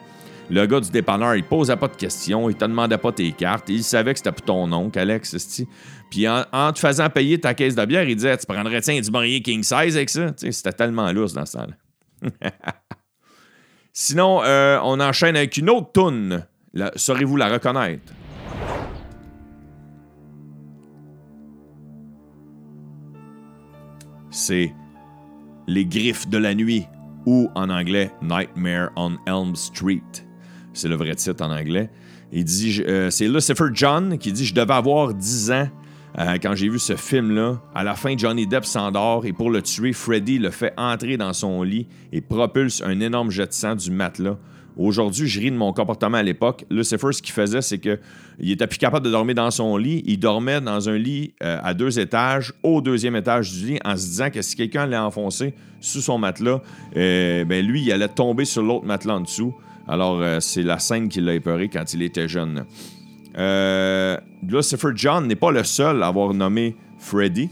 Le 0.50 0.66
gars 0.66 0.80
du 0.80 0.90
dépanneur, 0.90 1.36
il 1.36 1.44
posait 1.44 1.76
pas 1.76 1.86
de 1.86 1.94
questions, 1.94 2.50
il 2.50 2.56
te 2.56 2.64
demandait 2.64 2.98
pas 2.98 3.12
tes 3.12 3.30
cartes, 3.30 3.68
il 3.68 3.84
savait 3.84 4.12
que 4.12 4.18
c'était 4.18 4.32
pour 4.32 4.42
ton 4.44 4.72
oncle, 4.72 4.98
Alex. 4.98 5.64
Puis 6.10 6.26
en, 6.28 6.72
te 6.72 6.78
faisant 6.80 7.08
payer 7.08 7.38
ta 7.38 7.54
caisse 7.54 7.76
de 7.76 7.84
bière, 7.84 8.02
il 8.02 8.16
disait 8.16 8.36
Tu 8.36 8.46
prendrais 8.46 8.80
tiens, 8.80 9.00
du 9.00 9.10
Maurier 9.12 9.42
King 9.42 9.62
Size 9.62 9.96
avec 9.96 10.10
ça? 10.10 10.32
C'était 10.36 10.72
tellement 10.72 11.12
lousse 11.12 11.34
dans 11.34 11.46
ce 11.46 11.58
temps-là. 11.58 12.30
Sinon, 13.92 14.42
euh, 14.42 14.80
on 14.82 14.98
enchaîne 14.98 15.36
avec 15.36 15.56
une 15.56 15.70
autre 15.70 15.92
toune. 15.92 16.44
Saurez-vous 16.96 17.36
la 17.36 17.48
reconnaître? 17.48 18.12
C'est 24.30 24.74
Les 25.68 25.86
Griffes 25.86 26.28
de 26.28 26.38
la 26.38 26.54
Nuit 26.54 26.86
ou 27.26 27.50
en 27.54 27.68
anglais 27.68 28.10
Nightmare 28.22 28.90
on 28.96 29.16
Elm 29.26 29.54
Street. 29.54 30.29
C'est 30.72 30.88
le 30.88 30.96
vrai 30.96 31.14
titre 31.14 31.44
en 31.44 31.50
anglais. 31.50 31.90
Il 32.32 32.44
dit, 32.44 32.82
euh, 32.86 33.10
c'est 33.10 33.26
Lucifer 33.26 33.64
John 33.72 34.16
qui 34.18 34.32
dit 34.32 34.44
Je 34.44 34.54
devais 34.54 34.72
avoir 34.72 35.12
10 35.14 35.50
ans 35.50 35.68
euh, 36.18 36.36
quand 36.40 36.54
j'ai 36.54 36.68
vu 36.68 36.78
ce 36.78 36.94
film-là. 36.94 37.60
À 37.74 37.82
la 37.82 37.94
fin, 37.94 38.16
Johnny 38.16 38.46
Depp 38.46 38.64
s'endort 38.64 39.26
et 39.26 39.32
pour 39.32 39.50
le 39.50 39.62
tuer, 39.62 39.92
Freddy 39.92 40.38
le 40.38 40.50
fait 40.50 40.72
entrer 40.76 41.16
dans 41.16 41.32
son 41.32 41.62
lit 41.62 41.88
et 42.12 42.20
propulse 42.20 42.82
un 42.82 43.00
énorme 43.00 43.30
jet 43.30 43.46
de 43.46 43.52
sang 43.52 43.74
du 43.74 43.90
matelas. 43.90 44.36
Aujourd'hui, 44.76 45.26
je 45.26 45.40
ris 45.40 45.50
de 45.50 45.56
mon 45.56 45.72
comportement 45.72 46.18
à 46.18 46.22
l'époque. 46.22 46.64
Lucifer, 46.70 47.12
ce 47.12 47.20
qu'il 47.20 47.34
faisait, 47.34 47.60
c'est 47.60 47.78
qu'il 47.78 47.98
était 48.50 48.68
plus 48.68 48.78
capable 48.78 49.04
de 49.04 49.10
dormir 49.10 49.34
dans 49.34 49.50
son 49.50 49.76
lit. 49.76 50.02
Il 50.06 50.18
dormait 50.18 50.60
dans 50.60 50.88
un 50.88 50.96
lit 50.96 51.34
euh, 51.42 51.58
à 51.62 51.74
deux 51.74 51.98
étages, 51.98 52.54
au 52.62 52.80
deuxième 52.80 53.16
étage 53.16 53.52
du 53.52 53.66
lit, 53.66 53.78
en 53.84 53.96
se 53.96 54.06
disant 54.06 54.30
que 54.30 54.40
si 54.40 54.54
quelqu'un 54.54 54.82
allait 54.82 54.96
enfoncer 54.96 55.52
sous 55.80 56.00
son 56.00 56.18
matelas, 56.18 56.62
ben 56.94 57.66
lui, 57.66 57.82
il 57.82 57.92
allait 57.92 58.08
tomber 58.08 58.44
sur 58.44 58.62
l'autre 58.62 58.86
matelas 58.86 59.16
en 59.16 59.20
dessous. 59.20 59.54
Alors, 59.88 60.20
euh, 60.20 60.40
c'est 60.40 60.62
la 60.62 60.78
scène 60.78 61.08
qui 61.08 61.20
l'a 61.20 61.34
épeuré 61.34 61.68
quand 61.68 61.92
il 61.94 62.02
était 62.02 62.28
jeune. 62.28 62.64
Lucifer 64.46 64.88
John 64.94 65.26
n'est 65.26 65.36
pas 65.36 65.50
le 65.50 65.64
seul 65.64 66.02
à 66.02 66.08
avoir 66.08 66.34
nommé 66.34 66.76
Freddy. 66.98 67.48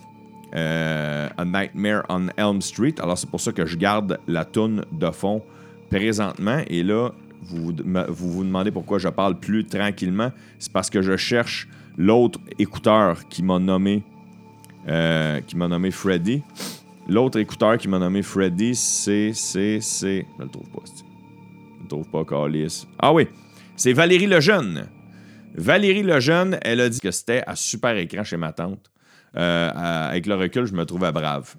A 0.52 1.44
Nightmare 1.44 2.04
on 2.08 2.28
Elm 2.36 2.60
Street. 2.60 2.94
Alors, 3.00 3.16
c'est 3.18 3.30
pour 3.30 3.40
ça 3.40 3.52
que 3.52 3.66
je 3.66 3.76
garde 3.76 4.18
la 4.26 4.44
toune 4.44 4.84
de 4.92 5.10
fond 5.10 5.42
présentement. 5.90 6.62
Et 6.68 6.82
là, 6.82 7.10
vous, 7.42 7.72
vous 8.08 8.44
demandez 8.44 8.70
pourquoi 8.70 8.98
je 8.98 9.08
parle 9.08 9.38
plus 9.38 9.64
tranquillement. 9.64 10.32
C'est 10.58 10.72
parce 10.72 10.90
que 10.90 11.02
je 11.02 11.16
cherche 11.16 11.68
l'autre 11.96 12.38
écouteur 12.58 13.28
qui 13.28 13.42
m'a 13.42 13.58
nommé, 13.58 14.02
euh, 14.88 15.40
qui 15.40 15.56
m'a 15.56 15.68
nommé 15.68 15.90
Freddy. 15.90 16.42
L'autre 17.08 17.38
écouteur 17.38 17.78
qui 17.78 17.88
m'a 17.88 17.98
nommé 17.98 18.22
Freddy, 18.22 18.74
c'est, 18.74 19.32
c'est, 19.34 19.80
c'est... 19.80 20.26
Je 20.38 20.42
le 20.44 20.48
trouve 20.48 20.68
pas, 20.68 20.82
le 20.84 21.07
trouve 21.88 22.08
pas, 22.10 22.24
Carlis. 22.24 22.86
Ah 22.98 23.12
oui, 23.12 23.26
c'est 23.76 23.92
Valérie 23.92 24.26
Lejeune. 24.26 24.88
Valérie 25.54 26.02
Lejeune, 26.02 26.58
elle 26.62 26.80
a 26.80 26.88
dit 26.88 27.00
que 27.00 27.10
c'était 27.10 27.42
à 27.46 27.56
super 27.56 27.96
écran 27.96 28.22
chez 28.22 28.36
ma 28.36 28.52
tante. 28.52 28.90
Euh, 29.36 29.70
avec 29.74 30.26
le 30.26 30.34
recul, 30.34 30.66
je 30.66 30.74
me 30.74 30.84
trouvais 30.84 31.12
brave. 31.12 31.56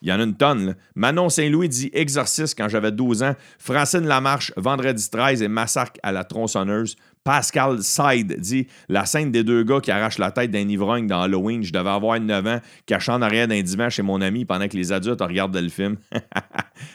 Il 0.00 0.08
y 0.08 0.12
en 0.12 0.20
a 0.20 0.22
une 0.22 0.36
tonne. 0.36 0.76
Manon 0.94 1.28
Saint-Louis 1.28 1.68
dit 1.68 1.90
Exorciste 1.92 2.56
quand 2.56 2.68
j'avais 2.68 2.92
12 2.92 3.22
ans. 3.22 3.34
Francine 3.58 4.06
Lamarche, 4.06 4.52
Vendredi 4.56 5.10
13 5.10 5.42
et 5.42 5.48
Massacre 5.48 5.98
à 6.02 6.12
la 6.12 6.24
tronçonneuse. 6.24 6.96
Pascal 7.24 7.82
Side 7.82 8.40
dit 8.40 8.68
La 8.88 9.04
scène 9.04 9.32
des 9.32 9.44
deux 9.44 9.64
gars 9.64 9.80
qui 9.80 9.90
arrachent 9.90 10.18
la 10.18 10.30
tête 10.30 10.50
d'un 10.50 10.68
ivrogne 10.68 11.06
dans 11.06 11.20
Halloween. 11.20 11.62
Je 11.62 11.72
devais 11.72 11.90
avoir 11.90 12.18
9 12.20 12.46
ans, 12.46 12.60
cachant 12.86 13.14
en 13.14 13.22
arrière 13.22 13.48
d'un 13.48 13.60
divan 13.60 13.90
chez 13.90 14.02
mon 14.02 14.20
ami 14.20 14.44
pendant 14.44 14.68
que 14.68 14.76
les 14.76 14.92
adultes 14.92 15.20
regardent 15.20 15.56
le 15.56 15.68
film. 15.68 15.96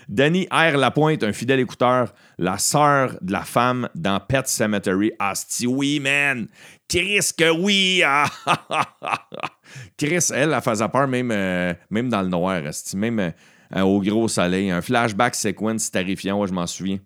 Danny 0.10 0.48
R. 0.50 0.78
Lapointe, 0.78 1.24
un 1.24 1.34
fidèle 1.34 1.60
écouteur, 1.60 2.14
la 2.38 2.58
sœur 2.58 3.18
de 3.22 3.32
la 3.32 3.42
femme 3.42 3.90
dans 3.96 4.20
Pet 4.20 4.48
Cemetery. 4.48 5.12
Asti, 5.20 5.68
oui, 5.68 6.00
man! 6.00 6.48
Chris, 6.88 7.32
que 7.38 7.52
oui! 7.52 8.02
Chris, 9.98 10.28
elle, 10.34 10.54
elle 10.54 10.62
faisait 10.62 10.88
peur 10.90 11.08
même, 11.08 11.32
euh, 11.32 11.74
même 11.90 12.10
dans 12.10 12.22
le 12.22 12.30
noir, 12.30 12.62
même 12.96 13.20
euh, 13.76 13.82
au 13.82 14.02
gros 14.02 14.28
soleil. 14.28 14.72
Un 14.72 14.82
flashback 14.82 15.36
sequence 15.36 15.92
terrifiant, 15.92 16.46
je 16.46 16.54
m'en 16.54 16.68
souviens. 16.68 17.00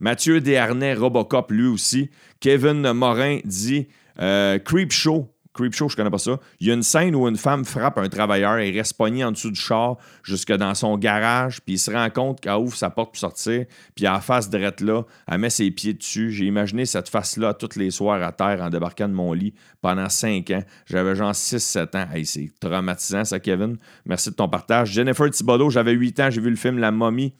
Mathieu 0.00 0.40
Desharnais, 0.40 0.94
Robocop, 0.94 1.50
lui 1.50 1.66
aussi. 1.66 2.10
Kevin 2.40 2.92
Morin 2.92 3.38
dit 3.44 3.88
euh, 4.20 4.58
Creep 4.58 4.92
Show. 4.92 5.28
Creep 5.52 5.74
Show, 5.74 5.88
je 5.88 5.96
connais 5.96 6.10
pas 6.10 6.18
ça. 6.18 6.38
Il 6.60 6.68
y 6.68 6.70
a 6.70 6.74
une 6.74 6.82
scène 6.82 7.14
où 7.16 7.26
une 7.26 7.36
femme 7.36 7.64
frappe 7.64 7.98
un 7.98 8.08
travailleur 8.08 8.58
et 8.58 8.70
reste 8.70 8.94
pogné 8.94 9.24
en 9.24 9.32
dessous 9.32 9.50
du 9.50 9.60
char 9.60 9.96
jusque 10.22 10.52
dans 10.52 10.74
son 10.74 10.96
garage, 10.96 11.60
puis 11.62 11.74
il 11.74 11.78
se 11.78 11.90
rend 11.90 12.08
compte 12.10 12.40
qu'elle 12.40 12.54
ouvre 12.54 12.76
sa 12.76 12.90
porte 12.90 13.10
pour 13.10 13.18
sortir, 13.18 13.64
puis 13.94 14.06
à 14.06 14.12
la 14.12 14.20
face 14.20 14.48
drette 14.48 14.80
là, 14.80 15.02
elle 15.26 15.38
met 15.38 15.50
ses 15.50 15.70
pieds 15.70 15.94
dessus. 15.94 16.30
J'ai 16.30 16.46
imaginé 16.46 16.86
cette 16.86 17.08
face-là 17.08 17.54
tous 17.54 17.76
les 17.76 17.90
soirs 17.90 18.22
à 18.22 18.32
terre 18.32 18.62
en 18.62 18.70
débarquant 18.70 19.08
de 19.08 19.14
mon 19.14 19.32
lit 19.32 19.54
pendant 19.80 20.08
cinq 20.08 20.50
ans. 20.50 20.62
J'avais 20.86 21.16
genre 21.16 21.32
6-7 21.32 21.96
ans. 21.96 22.08
Hey, 22.12 22.24
c'est 22.24 22.50
traumatisant 22.60 23.24
ça, 23.24 23.40
Kevin. 23.40 23.76
Merci 24.06 24.30
de 24.30 24.34
ton 24.36 24.48
partage. 24.48 24.92
Jennifer 24.92 25.28
Thibodeau, 25.30 25.70
j'avais 25.70 25.92
8 25.92 26.20
ans, 26.20 26.30
j'ai 26.30 26.40
vu 26.40 26.50
le 26.50 26.56
film 26.56 26.78
La 26.78 26.90
momie. 26.90 27.34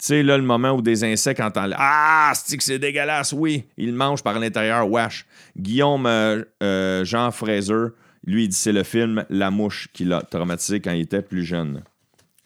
Tu 0.00 0.06
sais, 0.06 0.22
là, 0.22 0.38
le 0.38 0.42
moment 0.42 0.70
où 0.70 0.80
des 0.80 1.04
insectes 1.04 1.40
entendent 1.40 1.74
Ah, 1.76 2.32
c'est 2.34 2.56
que 2.56 2.64
c'est 2.64 2.78
dégueulasse, 2.78 3.34
oui, 3.34 3.64
ils 3.76 3.92
mangent 3.92 4.22
par 4.22 4.38
l'intérieur, 4.38 4.90
wesh. 4.90 5.26
Guillaume 5.58 6.06
euh, 6.06 6.42
euh, 6.62 7.04
Jean 7.04 7.30
Fraser, 7.30 7.88
lui, 8.24 8.44
il 8.44 8.48
dit 8.48 8.56
c'est 8.56 8.72
le 8.72 8.82
film 8.82 9.26
La 9.28 9.50
Mouche 9.50 9.88
qui 9.92 10.06
l'a 10.06 10.22
traumatisé 10.22 10.80
quand 10.80 10.92
il 10.92 11.02
était 11.02 11.20
plus 11.20 11.44
jeune. 11.44 11.82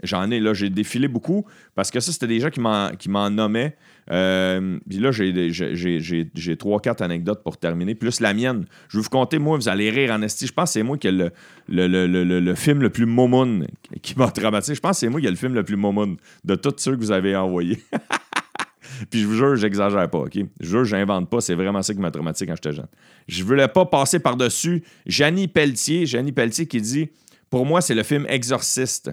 J'en 0.02 0.30
ai, 0.30 0.40
là, 0.40 0.52
j'ai 0.54 0.70
défilé 0.70 1.08
beaucoup 1.08 1.46
parce 1.74 1.90
que 1.90 2.00
ça, 2.00 2.12
c'était 2.12 2.26
des 2.26 2.40
gens 2.40 2.50
qui 2.50 2.60
m'en 3.08 3.30
nommaient. 3.30 3.76
Euh, 4.10 4.78
puis 4.88 4.98
là, 4.98 5.10
j'ai 5.12 6.56
trois, 6.56 6.80
quatre 6.80 7.00
anecdotes 7.00 7.42
pour 7.42 7.56
terminer, 7.56 7.94
plus 7.94 8.20
la 8.20 8.34
mienne. 8.34 8.66
Je 8.88 8.98
vais 8.98 9.02
vous 9.02 9.08
compter, 9.08 9.38
moi, 9.38 9.56
vous 9.56 9.68
allez 9.68 9.90
rire 9.90 10.12
en 10.12 10.20
esti. 10.22 10.46
Je 10.46 10.52
pense 10.52 10.70
que 10.70 10.72
c'est 10.74 10.82
moi 10.82 10.98
qui 10.98 11.06
ai 11.06 11.12
le, 11.12 11.30
le, 11.68 12.54
film 12.54 12.82
le 12.82 12.90
plus 12.90 13.06
momoun 13.06 13.66
qui 14.02 14.18
m'a 14.18 14.30
traumatisé. 14.30 14.74
Je 14.74 14.80
pense 14.80 14.96
que 14.96 15.00
c'est 15.00 15.08
moi 15.08 15.20
qui 15.20 15.26
ai 15.26 15.30
le 15.30 15.36
film 15.36 15.54
le 15.54 15.62
plus 15.62 15.76
momoun 15.76 16.16
de 16.44 16.54
tous 16.54 16.74
ceux 16.78 16.96
que 16.96 17.00
vous 17.00 17.12
avez 17.12 17.36
envoyés. 17.36 17.82
Puis 19.10 19.20
je 19.22 19.26
vous 19.26 19.34
jure, 19.34 19.56
j'exagère 19.56 20.08
pas, 20.10 20.18
OK? 20.18 20.38
Je 20.60 20.68
jure, 20.68 20.84
j'invente 20.84 21.30
pas. 21.30 21.40
C'est 21.40 21.54
vraiment 21.54 21.82
ça 21.82 21.94
qui 21.94 22.00
m'a 22.00 22.10
traumatisé 22.10 22.46
quand 22.46 22.54
j'étais 22.56 22.74
jeune. 22.74 22.88
Je 23.26 23.42
voulais 23.42 23.68
pas 23.68 23.86
passer 23.86 24.18
par-dessus 24.18 24.84
Janny 25.06 25.48
Pelletier. 25.48 26.04
Janny 26.04 26.32
Pelletier 26.32 26.66
qui 26.66 26.80
dit 26.80 27.08
Pour 27.48 27.64
moi, 27.64 27.80
c'est 27.80 27.94
le 27.94 28.02
film 28.02 28.26
Exorciste 28.28 29.10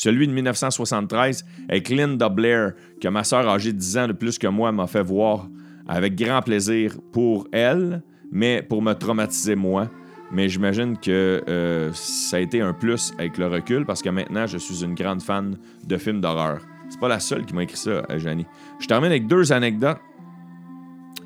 celui 0.00 0.26
de 0.26 0.32
1973 0.32 1.44
avec 1.68 1.90
Linda 1.90 2.30
Blair, 2.30 2.72
que 3.02 3.08
ma 3.08 3.22
sœur 3.22 3.46
âgée 3.46 3.70
de 3.70 3.76
10 3.76 3.98
ans 3.98 4.08
de 4.08 4.14
plus 4.14 4.38
que 4.38 4.46
moi 4.46 4.72
m'a 4.72 4.86
fait 4.86 5.02
voir 5.02 5.46
avec 5.86 6.16
grand 6.16 6.40
plaisir 6.40 6.94
pour 7.12 7.46
elle, 7.52 8.02
mais 8.32 8.62
pour 8.62 8.80
me 8.80 8.94
traumatiser 8.94 9.56
moi. 9.56 9.90
Mais 10.32 10.48
j'imagine 10.48 10.96
que 10.96 11.44
euh, 11.46 11.90
ça 11.92 12.38
a 12.38 12.40
été 12.40 12.62
un 12.62 12.72
plus 12.72 13.12
avec 13.18 13.36
le 13.36 13.48
recul 13.48 13.84
parce 13.84 14.00
que 14.00 14.08
maintenant, 14.08 14.46
je 14.46 14.56
suis 14.56 14.84
une 14.84 14.94
grande 14.94 15.20
fan 15.20 15.58
de 15.86 15.96
films 15.98 16.22
d'horreur. 16.22 16.62
C'est 16.88 16.98
pas 16.98 17.08
la 17.08 17.20
seule 17.20 17.44
qui 17.44 17.54
m'a 17.54 17.64
écrit 17.64 17.76
ça, 17.76 17.90
euh, 17.90 18.18
Janie. 18.18 18.46
Je 18.78 18.86
termine 18.86 19.10
avec 19.10 19.26
deux 19.26 19.52
anecdotes. 19.52 20.00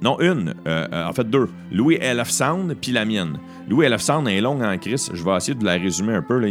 Non, 0.02 0.18
une. 0.18 0.52
Euh, 0.66 1.08
en 1.08 1.12
fait, 1.12 1.30
deux. 1.30 1.48
Louis 1.70 1.96
LF 2.00 2.28
Sound, 2.28 2.74
puis 2.80 2.90
la 2.90 3.04
mienne. 3.04 3.38
Louis 3.68 3.86
LF 3.86 4.00
Sound 4.00 4.26
est 4.26 4.40
longue 4.40 4.62
en 4.62 4.76
crise. 4.78 5.10
Je 5.14 5.22
vais 5.22 5.36
essayer 5.36 5.54
de 5.54 5.64
la 5.64 5.74
résumer 5.74 6.14
un 6.14 6.22
peu. 6.22 6.40
Là. 6.40 6.48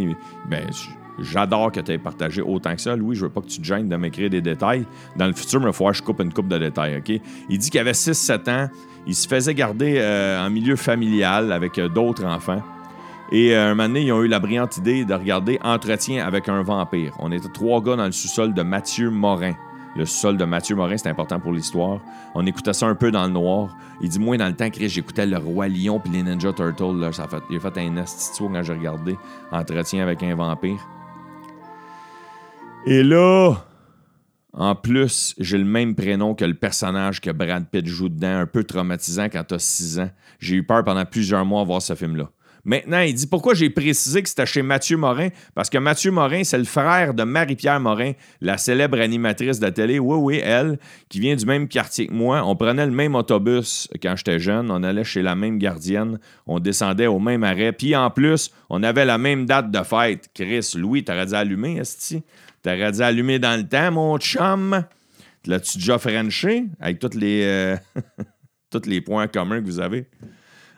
Ben, 0.49 0.63
J'adore 1.19 1.71
que 1.71 1.79
tu 1.79 1.91
aies 1.91 1.97
partagé 1.97 2.41
autant 2.41 2.75
que 2.75 2.81
ça. 2.81 2.95
Louis, 2.95 3.15
je 3.15 3.25
veux 3.25 3.29
pas 3.29 3.41
que 3.41 3.47
tu 3.47 3.59
te 3.59 3.65
gênes 3.65 3.87
de 3.87 3.95
m'écrire 3.95 4.29
des 4.29 4.41
détails. 4.41 4.85
Dans 5.15 5.27
le 5.27 5.33
futur, 5.33 5.59
il 5.59 5.65
va 5.65 5.73
falloir 5.73 5.93
que 5.93 5.99
je 5.99 6.03
coupe 6.03 6.19
une 6.21 6.33
coupe 6.33 6.47
de 6.47 6.57
détails, 6.57 6.97
OK? 6.97 7.21
Il 7.49 7.57
dit 7.57 7.69
qu'il 7.69 7.79
avait 7.79 7.91
6-7 7.91 8.49
ans. 8.49 8.69
Il 9.05 9.15
se 9.15 9.27
faisait 9.27 9.53
garder 9.53 9.95
euh, 9.97 10.45
en 10.45 10.49
milieu 10.49 10.75
familial 10.75 11.51
avec 11.51 11.77
euh, 11.77 11.89
d'autres 11.89 12.25
enfants. 12.25 12.61
Et 13.31 13.55
euh, 13.55 13.71
un 13.71 13.75
moment 13.75 13.87
donné, 13.87 14.03
ils 14.03 14.11
ont 14.11 14.23
eu 14.23 14.27
la 14.27 14.39
brillante 14.39 14.77
idée 14.77 15.05
de 15.05 15.13
regarder 15.13 15.59
Entretien 15.63 16.25
avec 16.25 16.49
un 16.49 16.61
vampire. 16.61 17.13
On 17.19 17.31
était 17.31 17.49
trois 17.49 17.81
gars 17.81 17.95
dans 17.95 18.05
le 18.05 18.11
sous-sol 18.11 18.53
de 18.53 18.61
Mathieu 18.61 19.09
Morin. 19.09 19.53
Le 19.95 20.05
sous-sol 20.05 20.37
de 20.37 20.45
Mathieu 20.45 20.75
Morin, 20.75 20.97
c'est 20.97 21.09
important 21.09 21.39
pour 21.39 21.51
l'histoire. 21.51 21.99
On 22.33 22.45
écoutait 22.45 22.73
ça 22.73 22.87
un 22.87 22.95
peu 22.95 23.11
dans 23.11 23.25
le 23.25 23.31
noir. 23.31 23.75
Il 24.01 24.09
dit, 24.09 24.19
moi, 24.19 24.37
dans 24.37 24.47
le 24.47 24.55
temps, 24.55 24.69
Chris, 24.69 24.89
j'écoutais 24.89 25.25
Le 25.25 25.37
Roi 25.37 25.67
Lion 25.67 25.99
puis 25.99 26.11
les 26.11 26.23
Ninja 26.23 26.51
Turtles. 26.51 27.13
ça 27.13 27.27
fait, 27.27 27.43
il 27.49 27.57
a 27.57 27.59
fait 27.59 27.77
un 27.77 27.97
institut 27.97 28.45
quand 28.51 28.63
j'ai 28.63 28.73
regardé 28.73 29.17
Entretien 29.51 30.01
avec 30.01 30.23
un 30.23 30.33
vampire. 30.33 30.79
Et 32.85 33.01
là, 33.01 33.55
en 34.51 34.75
plus, 34.75 35.35
j'ai 35.39 35.57
le 35.57 35.63
même 35.63 35.95
prénom 35.95 36.35
que 36.35 36.43
le 36.43 36.53
personnage 36.53 37.21
que 37.21 37.31
Brad 37.31 37.65
Pitt 37.69 37.87
joue 37.87 38.09
dedans, 38.09 38.39
un 38.39 38.45
peu 38.45 38.65
traumatisant 38.65 39.25
quand 39.25 39.43
t'as 39.45 39.59
6 39.59 39.99
ans. 39.99 40.09
J'ai 40.39 40.55
eu 40.57 40.63
peur 40.63 40.83
pendant 40.83 41.05
plusieurs 41.05 41.45
mois 41.45 41.61
à 41.61 41.63
voir 41.63 41.81
ce 41.81 41.95
film-là. 41.95 42.29
Maintenant, 42.65 42.99
il 42.99 43.13
dit 43.13 43.27
pourquoi 43.27 43.53
j'ai 43.53 43.69
précisé 43.69 44.23
que 44.23 44.29
c'était 44.29 44.45
chez 44.45 44.61
Mathieu 44.61 44.95
Morin? 44.95 45.29
Parce 45.53 45.69
que 45.69 45.77
Mathieu 45.77 46.11
Morin, 46.11 46.43
c'est 46.45 46.57
le 46.57 46.63
frère 46.63 47.13
de 47.13 47.23
Marie-Pierre 47.23 47.79
Morin, 47.79 48.13
la 48.39 48.57
célèbre 48.57 48.99
animatrice 48.99 49.59
de 49.59 49.67
télé. 49.69 49.99
Oui, 49.99 50.17
oui, 50.17 50.41
elle, 50.41 50.79
qui 51.09 51.19
vient 51.19 51.35
du 51.35 51.45
même 51.45 51.67
quartier 51.67 52.07
que 52.07 52.13
moi. 52.13 52.41
On 52.45 52.55
prenait 52.55 52.85
le 52.85 52.93
même 52.93 53.15
autobus 53.15 53.89
quand 54.01 54.15
j'étais 54.15 54.39
jeune. 54.39 54.71
On 54.71 54.81
allait 54.83 55.03
chez 55.03 55.21
la 55.21 55.35
même 55.35 55.57
gardienne. 55.57 56.19
On 56.47 56.59
descendait 56.59 57.07
au 57.07 57.19
même 57.19 57.43
arrêt. 57.43 57.73
Puis 57.73 57.95
en 57.95 58.09
plus, 58.09 58.51
on 58.69 58.81
avait 58.83 59.05
la 59.05 59.17
même 59.17 59.45
date 59.45 59.69
de 59.71 59.83
fête. 59.83 60.29
Chris, 60.33 60.71
Louis, 60.75 61.03
t'aurais 61.03 61.25
dû 61.25 61.33
allumer, 61.33 61.79
Esti. 61.79 62.23
T'aurais 62.63 62.93
dû 62.93 63.01
allumer 63.01 63.39
dans 63.39 63.59
le 63.59 63.67
temps, 63.67 63.91
mon 63.91 64.17
chum. 64.17 64.85
L'as-tu 65.45 65.77
déjà 65.77 65.99
frenché? 65.99 66.65
Avec 66.79 66.97
tous 66.99 67.17
les, 67.17 67.43
euh, 67.43 67.77
les 68.85 69.01
points 69.01 69.27
communs 69.27 69.59
que 69.59 69.65
vous 69.65 69.81
avez? 69.81 70.07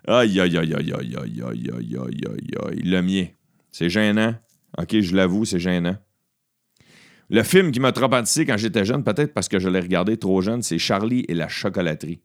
Aïe, 0.08 0.40
aïe, 0.40 0.58
aïe, 0.58 0.74
aïe, 0.74 0.94
aïe, 0.94 0.94
aïe, 0.94 1.16
aïe, 1.18 1.42
aïe, 1.44 1.72
aïe, 1.72 1.98
aïe, 1.98 2.68
aïe. 2.68 2.82
Le 2.84 3.02
mien. 3.02 3.28
C'est 3.72 3.90
gênant. 3.90 4.34
OK, 4.80 5.00
je 5.00 5.16
l'avoue, 5.16 5.46
c'est 5.46 5.60
gênant. 5.60 5.96
Le 7.30 7.44
film 7.44 7.72
qui 7.72 7.80
m'a 7.80 7.92
traumatisé 7.92 8.46
quand 8.46 8.58
j'étais 8.58 8.86
jeune, 8.86 9.04
peut-être 9.04 9.34
parce 9.34 9.48
que 9.48 9.60
je 9.60 9.70
l'ai 9.70 9.80
regardé 9.80 10.18
trop 10.18 10.42
jeune, 10.42 10.64
c'est 10.64 10.80
Charlie 10.80 11.26
et 11.28 11.34
la 11.36 11.48
chocolaterie. 11.48 12.22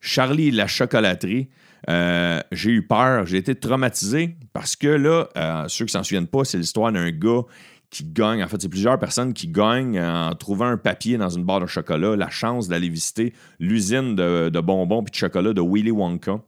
Charlie 0.00 0.48
et 0.48 0.50
la 0.52 0.66
chocolaterie, 0.66 1.48
euh, 1.88 2.40
j'ai 2.50 2.70
eu 2.70 2.86
peur, 2.86 3.26
j'ai 3.26 3.38
été 3.38 3.54
traumatisé 3.54 4.36
parce 4.52 4.76
que 4.76 4.88
là, 4.88 5.28
euh, 5.36 5.68
ceux 5.68 5.84
qui 5.84 5.92
s'en 5.92 6.02
souviennent 6.02 6.26
pas, 6.26 6.44
c'est 6.44 6.58
l'histoire 6.58 6.92
d'un 6.92 7.10
gars 7.10 7.42
qui 7.92 8.04
gagne, 8.04 8.42
en 8.42 8.48
fait, 8.48 8.60
c'est 8.60 8.70
plusieurs 8.70 8.98
personnes 8.98 9.34
qui 9.34 9.48
gagnent 9.48 10.00
en 10.00 10.34
trouvant 10.34 10.64
un 10.64 10.78
papier 10.78 11.18
dans 11.18 11.28
une 11.28 11.44
barre 11.44 11.60
de 11.60 11.66
chocolat, 11.66 12.16
la 12.16 12.30
chance 12.30 12.66
d'aller 12.66 12.88
visiter 12.88 13.34
l'usine 13.60 14.16
de, 14.16 14.60
bonbons 14.60 15.02
et 15.02 15.10
de 15.10 15.14
chocolat 15.14 15.52
de 15.52 15.60
Willy 15.60 15.90
Wonka. 15.90 16.40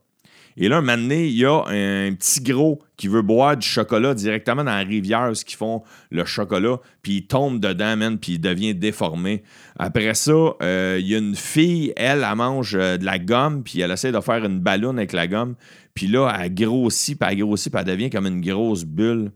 Et 0.56 0.68
là, 0.68 0.78
un 0.78 0.80
moment 0.80 1.10
il 1.10 1.36
y 1.36 1.44
a 1.44 1.64
un 1.66 2.14
petit 2.14 2.40
gros 2.40 2.80
qui 2.96 3.08
veut 3.08 3.20
boire 3.20 3.56
du 3.58 3.66
chocolat 3.66 4.14
directement 4.14 4.64
dans 4.64 4.70
la 4.70 4.84
rivière, 4.84 5.36
ce 5.36 5.44
qui 5.44 5.56
font 5.56 5.82
le 6.10 6.24
chocolat, 6.24 6.78
puis 7.02 7.16
il 7.16 7.26
tombe 7.26 7.60
dedans, 7.60 7.96
man, 7.96 8.18
puis 8.18 8.34
il 8.34 8.40
devient 8.40 8.74
déformé. 8.74 9.42
Après 9.78 10.14
ça, 10.14 10.32
euh, 10.62 10.96
il 10.98 11.08
y 11.08 11.14
a 11.14 11.18
une 11.18 11.34
fille, 11.34 11.92
elle, 11.96 12.24
elle 12.26 12.36
mange 12.36 12.74
euh, 12.74 12.96
de 12.96 13.04
la 13.04 13.18
gomme, 13.18 13.64
puis 13.64 13.80
elle 13.80 13.90
essaie 13.90 14.12
de 14.12 14.20
faire 14.20 14.44
une 14.44 14.60
ballonne 14.60 14.96
avec 14.96 15.12
la 15.12 15.26
gomme, 15.26 15.56
puis 15.92 16.06
là, 16.06 16.34
elle 16.40 16.54
grossit, 16.54 17.18
puis 17.18 17.28
elle 17.30 17.38
grossit, 17.40 17.70
puis 17.70 17.82
elle 17.84 17.92
devient 17.92 18.10
comme 18.10 18.26
une 18.26 18.40
grosse 18.40 18.84
bulle. 18.84 19.32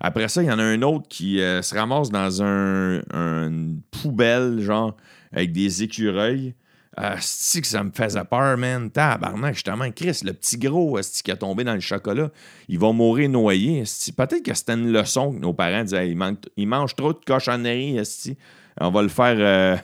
Après 0.00 0.28
ça, 0.28 0.42
il 0.42 0.48
y 0.48 0.52
en 0.52 0.58
a 0.58 0.62
un 0.62 0.82
autre 0.82 1.08
qui 1.08 1.40
euh, 1.40 1.62
se 1.62 1.74
ramasse 1.74 2.10
dans 2.10 2.42
un, 2.42 3.02
une 3.12 3.80
poubelle, 3.90 4.60
genre, 4.60 4.96
avec 5.32 5.52
des 5.52 5.82
écureuils. 5.82 6.54
Asti 6.96 7.60
que 7.60 7.66
ça 7.66 7.82
me 7.82 7.90
faisait 7.90 8.24
peur, 8.24 8.56
man? 8.56 8.90
Tabarnak, 8.90 9.54
justement, 9.54 9.90
Chris, 9.90 10.20
le 10.24 10.32
petit 10.32 10.58
gros 10.58 10.96
asti 10.96 11.24
qui 11.24 11.32
a 11.32 11.36
tombé 11.36 11.64
dans 11.64 11.74
le 11.74 11.80
chocolat, 11.80 12.30
il 12.68 12.78
va 12.78 12.92
mourir 12.92 13.28
noyé. 13.28 13.82
Peut-être 14.16 14.44
que 14.44 14.54
c'était 14.54 14.74
une 14.74 14.92
leçon 14.92 15.32
que 15.32 15.40
nos 15.40 15.52
parents 15.52 15.82
disaient 15.82 16.08
il, 16.08 16.68
mange, 16.68 16.94
trop 16.94 17.12
de 17.12 17.18
cochonneries, 17.26 17.98
asti. 17.98 18.36
On 18.80 18.90
va 18.90 19.02
le 19.02 19.08
faire. 19.08 19.36
Euh, 19.38 19.76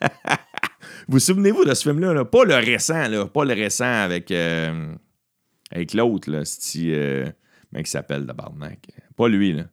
vous 1.08 1.20
souvenez-vous 1.20 1.64
de 1.64 1.74
ce 1.74 1.88
film-là? 1.88 2.24
Pas 2.24 2.44
le 2.44 2.56
récent, 2.56 3.06
là. 3.08 3.26
Pas 3.26 3.44
le 3.44 3.54
récent 3.54 3.84
avec, 3.84 4.30
euh, 4.32 4.94
avec 5.70 5.94
l'autre, 5.94 6.28
là. 6.28 6.42
Euh... 6.76 7.30
Comment 7.72 7.82
il 7.82 7.86
s'appelle, 7.86 8.26
tabarnak? 8.26 8.86
Pas 9.16 9.28
lui, 9.28 9.54
là. 9.54 9.64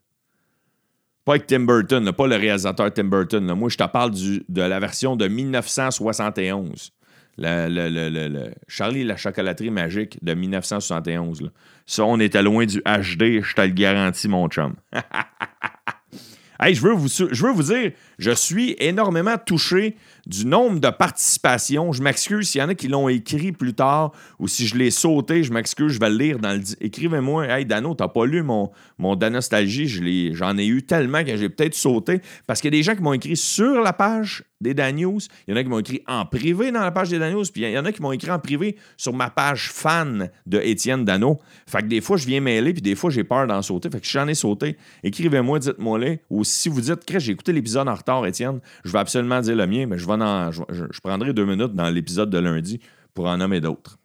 Pas 1.25 1.33
avec 1.33 1.47
Tim 1.47 1.59
Burton, 1.59 2.11
pas 2.13 2.27
le 2.27 2.37
réalisateur 2.37 2.93
Tim 2.93 3.03
Burton. 3.03 3.53
Moi, 3.53 3.69
je 3.69 3.77
te 3.77 3.83
parle 3.83 4.11
de 4.13 4.61
la 4.61 4.79
version 4.79 5.15
de 5.15 5.27
1971. 5.27 6.91
Le, 7.37 8.51
Charlie 8.67 9.03
la 9.03 9.17
chocolaterie 9.17 9.69
magique 9.69 10.23
de 10.23 10.33
1971. 10.33 11.51
Ça, 11.85 12.05
on 12.05 12.19
était 12.19 12.41
loin 12.41 12.65
du 12.65 12.79
HD, 12.79 13.41
je 13.43 13.53
te 13.53 13.61
le 13.61 13.67
garantis, 13.67 14.27
mon 14.27 14.47
chum. 14.47 14.75
hey, 16.59 16.73
je 16.73 16.81
veux, 16.81 16.93
vous, 16.93 17.07
je 17.07 17.45
veux 17.45 17.51
vous 17.51 17.63
dire, 17.63 17.91
je 18.17 18.31
suis 18.31 18.75
énormément 18.79 19.37
touché 19.37 19.95
du 20.29 20.45
nombre 20.45 20.79
de 20.79 20.89
participations. 20.89 21.91
Je 21.91 22.03
m'excuse 22.03 22.49
s'il 22.49 22.61
y 22.61 22.63
en 22.63 22.69
a 22.69 22.75
qui 22.75 22.87
l'ont 22.87 23.09
écrit 23.09 23.51
plus 23.51 23.73
tard 23.73 24.11
ou 24.37 24.47
si 24.47 24.67
je 24.67 24.77
l'ai 24.77 24.91
sauté, 24.91 25.43
je 25.43 25.51
m'excuse, 25.51 25.93
je 25.93 25.99
vais 25.99 26.09
le 26.09 26.17
lire 26.17 26.39
dans 26.39 26.53
le. 26.53 26.61
Écrivez-moi, 26.79 27.47
hey 27.47 27.65
Dano, 27.65 27.95
t'as 27.95 28.07
pas 28.07 28.25
lu 28.25 28.43
mon, 28.43 28.71
mon 28.99 29.15
Danostalgie, 29.15 29.87
j'en 30.33 30.57
ai, 30.57 30.67
eu 30.67 30.83
tellement 30.83 31.23
que 31.23 31.35
j'ai 31.35 31.49
peut-être 31.49 31.73
sauté. 31.73 32.21
Parce 32.45 32.61
qu'il 32.61 32.73
y 32.73 32.77
a 32.77 32.79
des 32.79 32.83
gens 32.83 32.95
qui 32.95 33.01
m'ont 33.01 33.13
écrit 33.13 33.35
sur 33.35 33.81
la 33.81 33.91
page 33.91 34.43
des 34.61 34.73
Dan 34.73 34.97
News, 34.97 35.19
il 35.47 35.51
y 35.51 35.53
en 35.53 35.57
a 35.57 35.63
qui 35.63 35.69
m'ont 35.69 35.79
écrit 35.79 36.03
en 36.05 36.25
privé 36.25 36.71
dans 36.71 36.81
la 36.81 36.91
page 36.91 37.09
des 37.09 37.17
Dan 37.17 37.33
News, 37.33 37.45
puis 37.51 37.63
il 37.63 37.71
y 37.71 37.77
en 37.77 37.85
a 37.85 37.91
qui 37.91 38.01
m'ont 38.01 38.11
écrit 38.11 38.29
en 38.29 38.39
privé 38.39 38.75
sur 38.97 39.13
ma 39.13 39.29
page 39.29 39.71
fan 39.71 40.29
de 40.45 40.59
Étienne 40.59 41.05
Dano. 41.05 41.39
Fait 41.65 41.81
que 41.81 41.87
des 41.87 42.01
fois, 42.01 42.17
je 42.17 42.27
viens 42.27 42.41
mêler, 42.41 42.73
puis 42.73 42.81
des 42.81 42.95
fois, 42.95 43.09
j'ai 43.09 43.23
peur 43.23 43.47
d'en 43.47 43.61
sauter. 43.61 43.89
Fait 43.89 44.01
que 44.01 44.07
j'en 44.07 44.27
ai 44.27 44.35
sauté. 44.35 44.77
Écrivez-moi, 45.03 45.59
dites-moi-le. 45.59 46.19
Ou 46.29 46.43
si 46.43 46.69
vous 46.69 46.81
dites, 46.81 47.05
que 47.05 47.19
j'ai 47.19 47.31
écouté 47.31 47.53
l'épisode 47.53 47.87
en 47.87 47.95
retard, 47.95 48.25
Étienne, 48.25 48.59
je 48.83 48.91
vais 48.91 48.99
absolument 48.99 49.39
dire 49.39 49.55
le 49.55 49.65
mien, 49.65 49.85
mais 49.87 49.97
je 49.97 50.05
vais 50.05 50.18
je, 50.19 50.99
prendrai 51.01 51.33
deux 51.33 51.45
minutes 51.45 51.73
dans 51.73 51.89
l'épisode 51.89 52.29
de 52.29 52.37
lundi 52.37 52.79
pour 53.13 53.27
en 53.27 53.37
nommer 53.37 53.61
d'autres. 53.61 53.97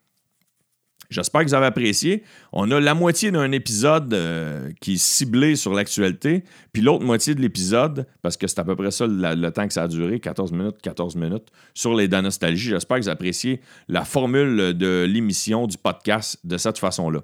J'espère 1.11 1.42
que 1.42 1.47
vous 1.47 1.54
avez 1.54 1.66
apprécié. 1.66 2.25
On 2.52 2.71
a 2.71 2.80
la 2.80 2.94
moitié 2.94 3.30
d'un 3.30 3.52
épisode 3.52 4.12
euh, 4.14 4.71
qui 4.80 4.94
est 4.94 5.02
ciblé 5.02 5.54
sur 5.54 5.75
l'actualité, 5.75 6.44
puis 6.73 6.83
l'autre 6.83 7.04
moitié 7.04 7.35
de 7.35 7.40
l'épisode, 7.40 8.06
parce 8.23 8.37
que 8.37 8.47
c'est 8.47 8.59
à 8.59 8.64
peu 8.64 8.75
près 8.75 8.90
ça 8.90 9.06
le, 9.06 9.50
temps 9.50 9.66
que 9.66 9.75
ça 9.75 9.83
a 9.83 9.88
duré, 9.88 10.18
14 10.18 10.52
minutes, 10.52 10.80
14 10.83 11.14
minutes, 11.16 11.49
sur 11.75 11.94
les 11.94 12.09
nostalgie. 12.09 12.71
J'espère 12.71 12.99
que 12.99 13.02
vous 13.02 13.09
appréciez 13.11 13.61
la 13.88 14.04
formule 14.04 14.75
de 14.76 15.04
l'émission, 15.04 15.66
du 15.66 15.76
podcast 15.76 16.38
de 16.42 16.56
cette 16.56 16.78
façon-là. 16.78 17.21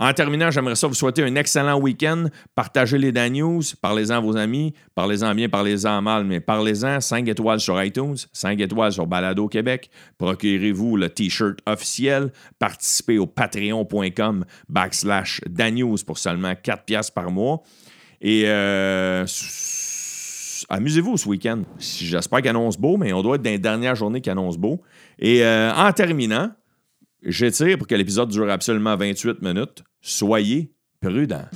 En 0.00 0.14
terminant, 0.14 0.50
j'aimerais 0.50 0.76
ça 0.76 0.86
vous 0.86 0.94
souhaiter 0.94 1.22
un 1.22 1.34
excellent 1.34 1.78
week-end. 1.78 2.24
Partagez 2.54 2.96
les 2.96 3.12
Dan 3.12 3.34
News, 3.34 3.60
parlez-en 3.82 4.16
à 4.16 4.20
vos 4.20 4.34
amis, 4.34 4.72
parlez-en 4.94 5.34
bien, 5.34 5.50
parlez-en 5.50 6.00
mal, 6.00 6.24
mais 6.24 6.40
parlez-en. 6.40 7.02
5 7.02 7.28
étoiles 7.28 7.60
sur 7.60 7.82
iTunes, 7.82 8.16
5 8.32 8.58
étoiles 8.60 8.92
sur 8.92 9.06
Balado 9.06 9.46
Québec. 9.46 9.90
Procurez-vous 10.16 10.96
le 10.96 11.10
T-shirt 11.10 11.58
officiel. 11.66 12.32
Participez 12.58 13.18
au 13.18 13.26
patreon.com 13.26 14.46
backslash 14.70 15.42
News 15.70 15.98
pour 16.06 16.16
seulement 16.16 16.54
4 16.54 16.84
piastres 16.84 17.12
par 17.12 17.30
mois. 17.30 17.62
Et 18.22 18.44
euh, 18.46 19.26
amusez-vous 20.70 21.18
ce 21.18 21.28
week-end. 21.28 21.62
J'espère 21.78 22.40
qu'il 22.40 22.48
annonce 22.48 22.78
beau, 22.78 22.96
mais 22.96 23.12
on 23.12 23.22
doit 23.22 23.34
être 23.34 23.42
dans 23.42 23.50
les 23.50 23.58
dernières 23.58 23.96
journées 23.96 24.22
qui 24.22 24.30
annonce 24.30 24.56
beau. 24.56 24.80
Et 25.18 25.44
euh, 25.44 25.70
en 25.74 25.92
terminant, 25.92 26.52
j'étire 27.22 27.78
pour 27.78 27.86
que 27.86 27.94
l'épisode 27.94 28.30
dure 28.30 28.50
absolument 28.50 28.96
28 28.96 29.42
minutes. 29.42 29.82
Soyez 30.00 30.72
prudents. 31.00 31.48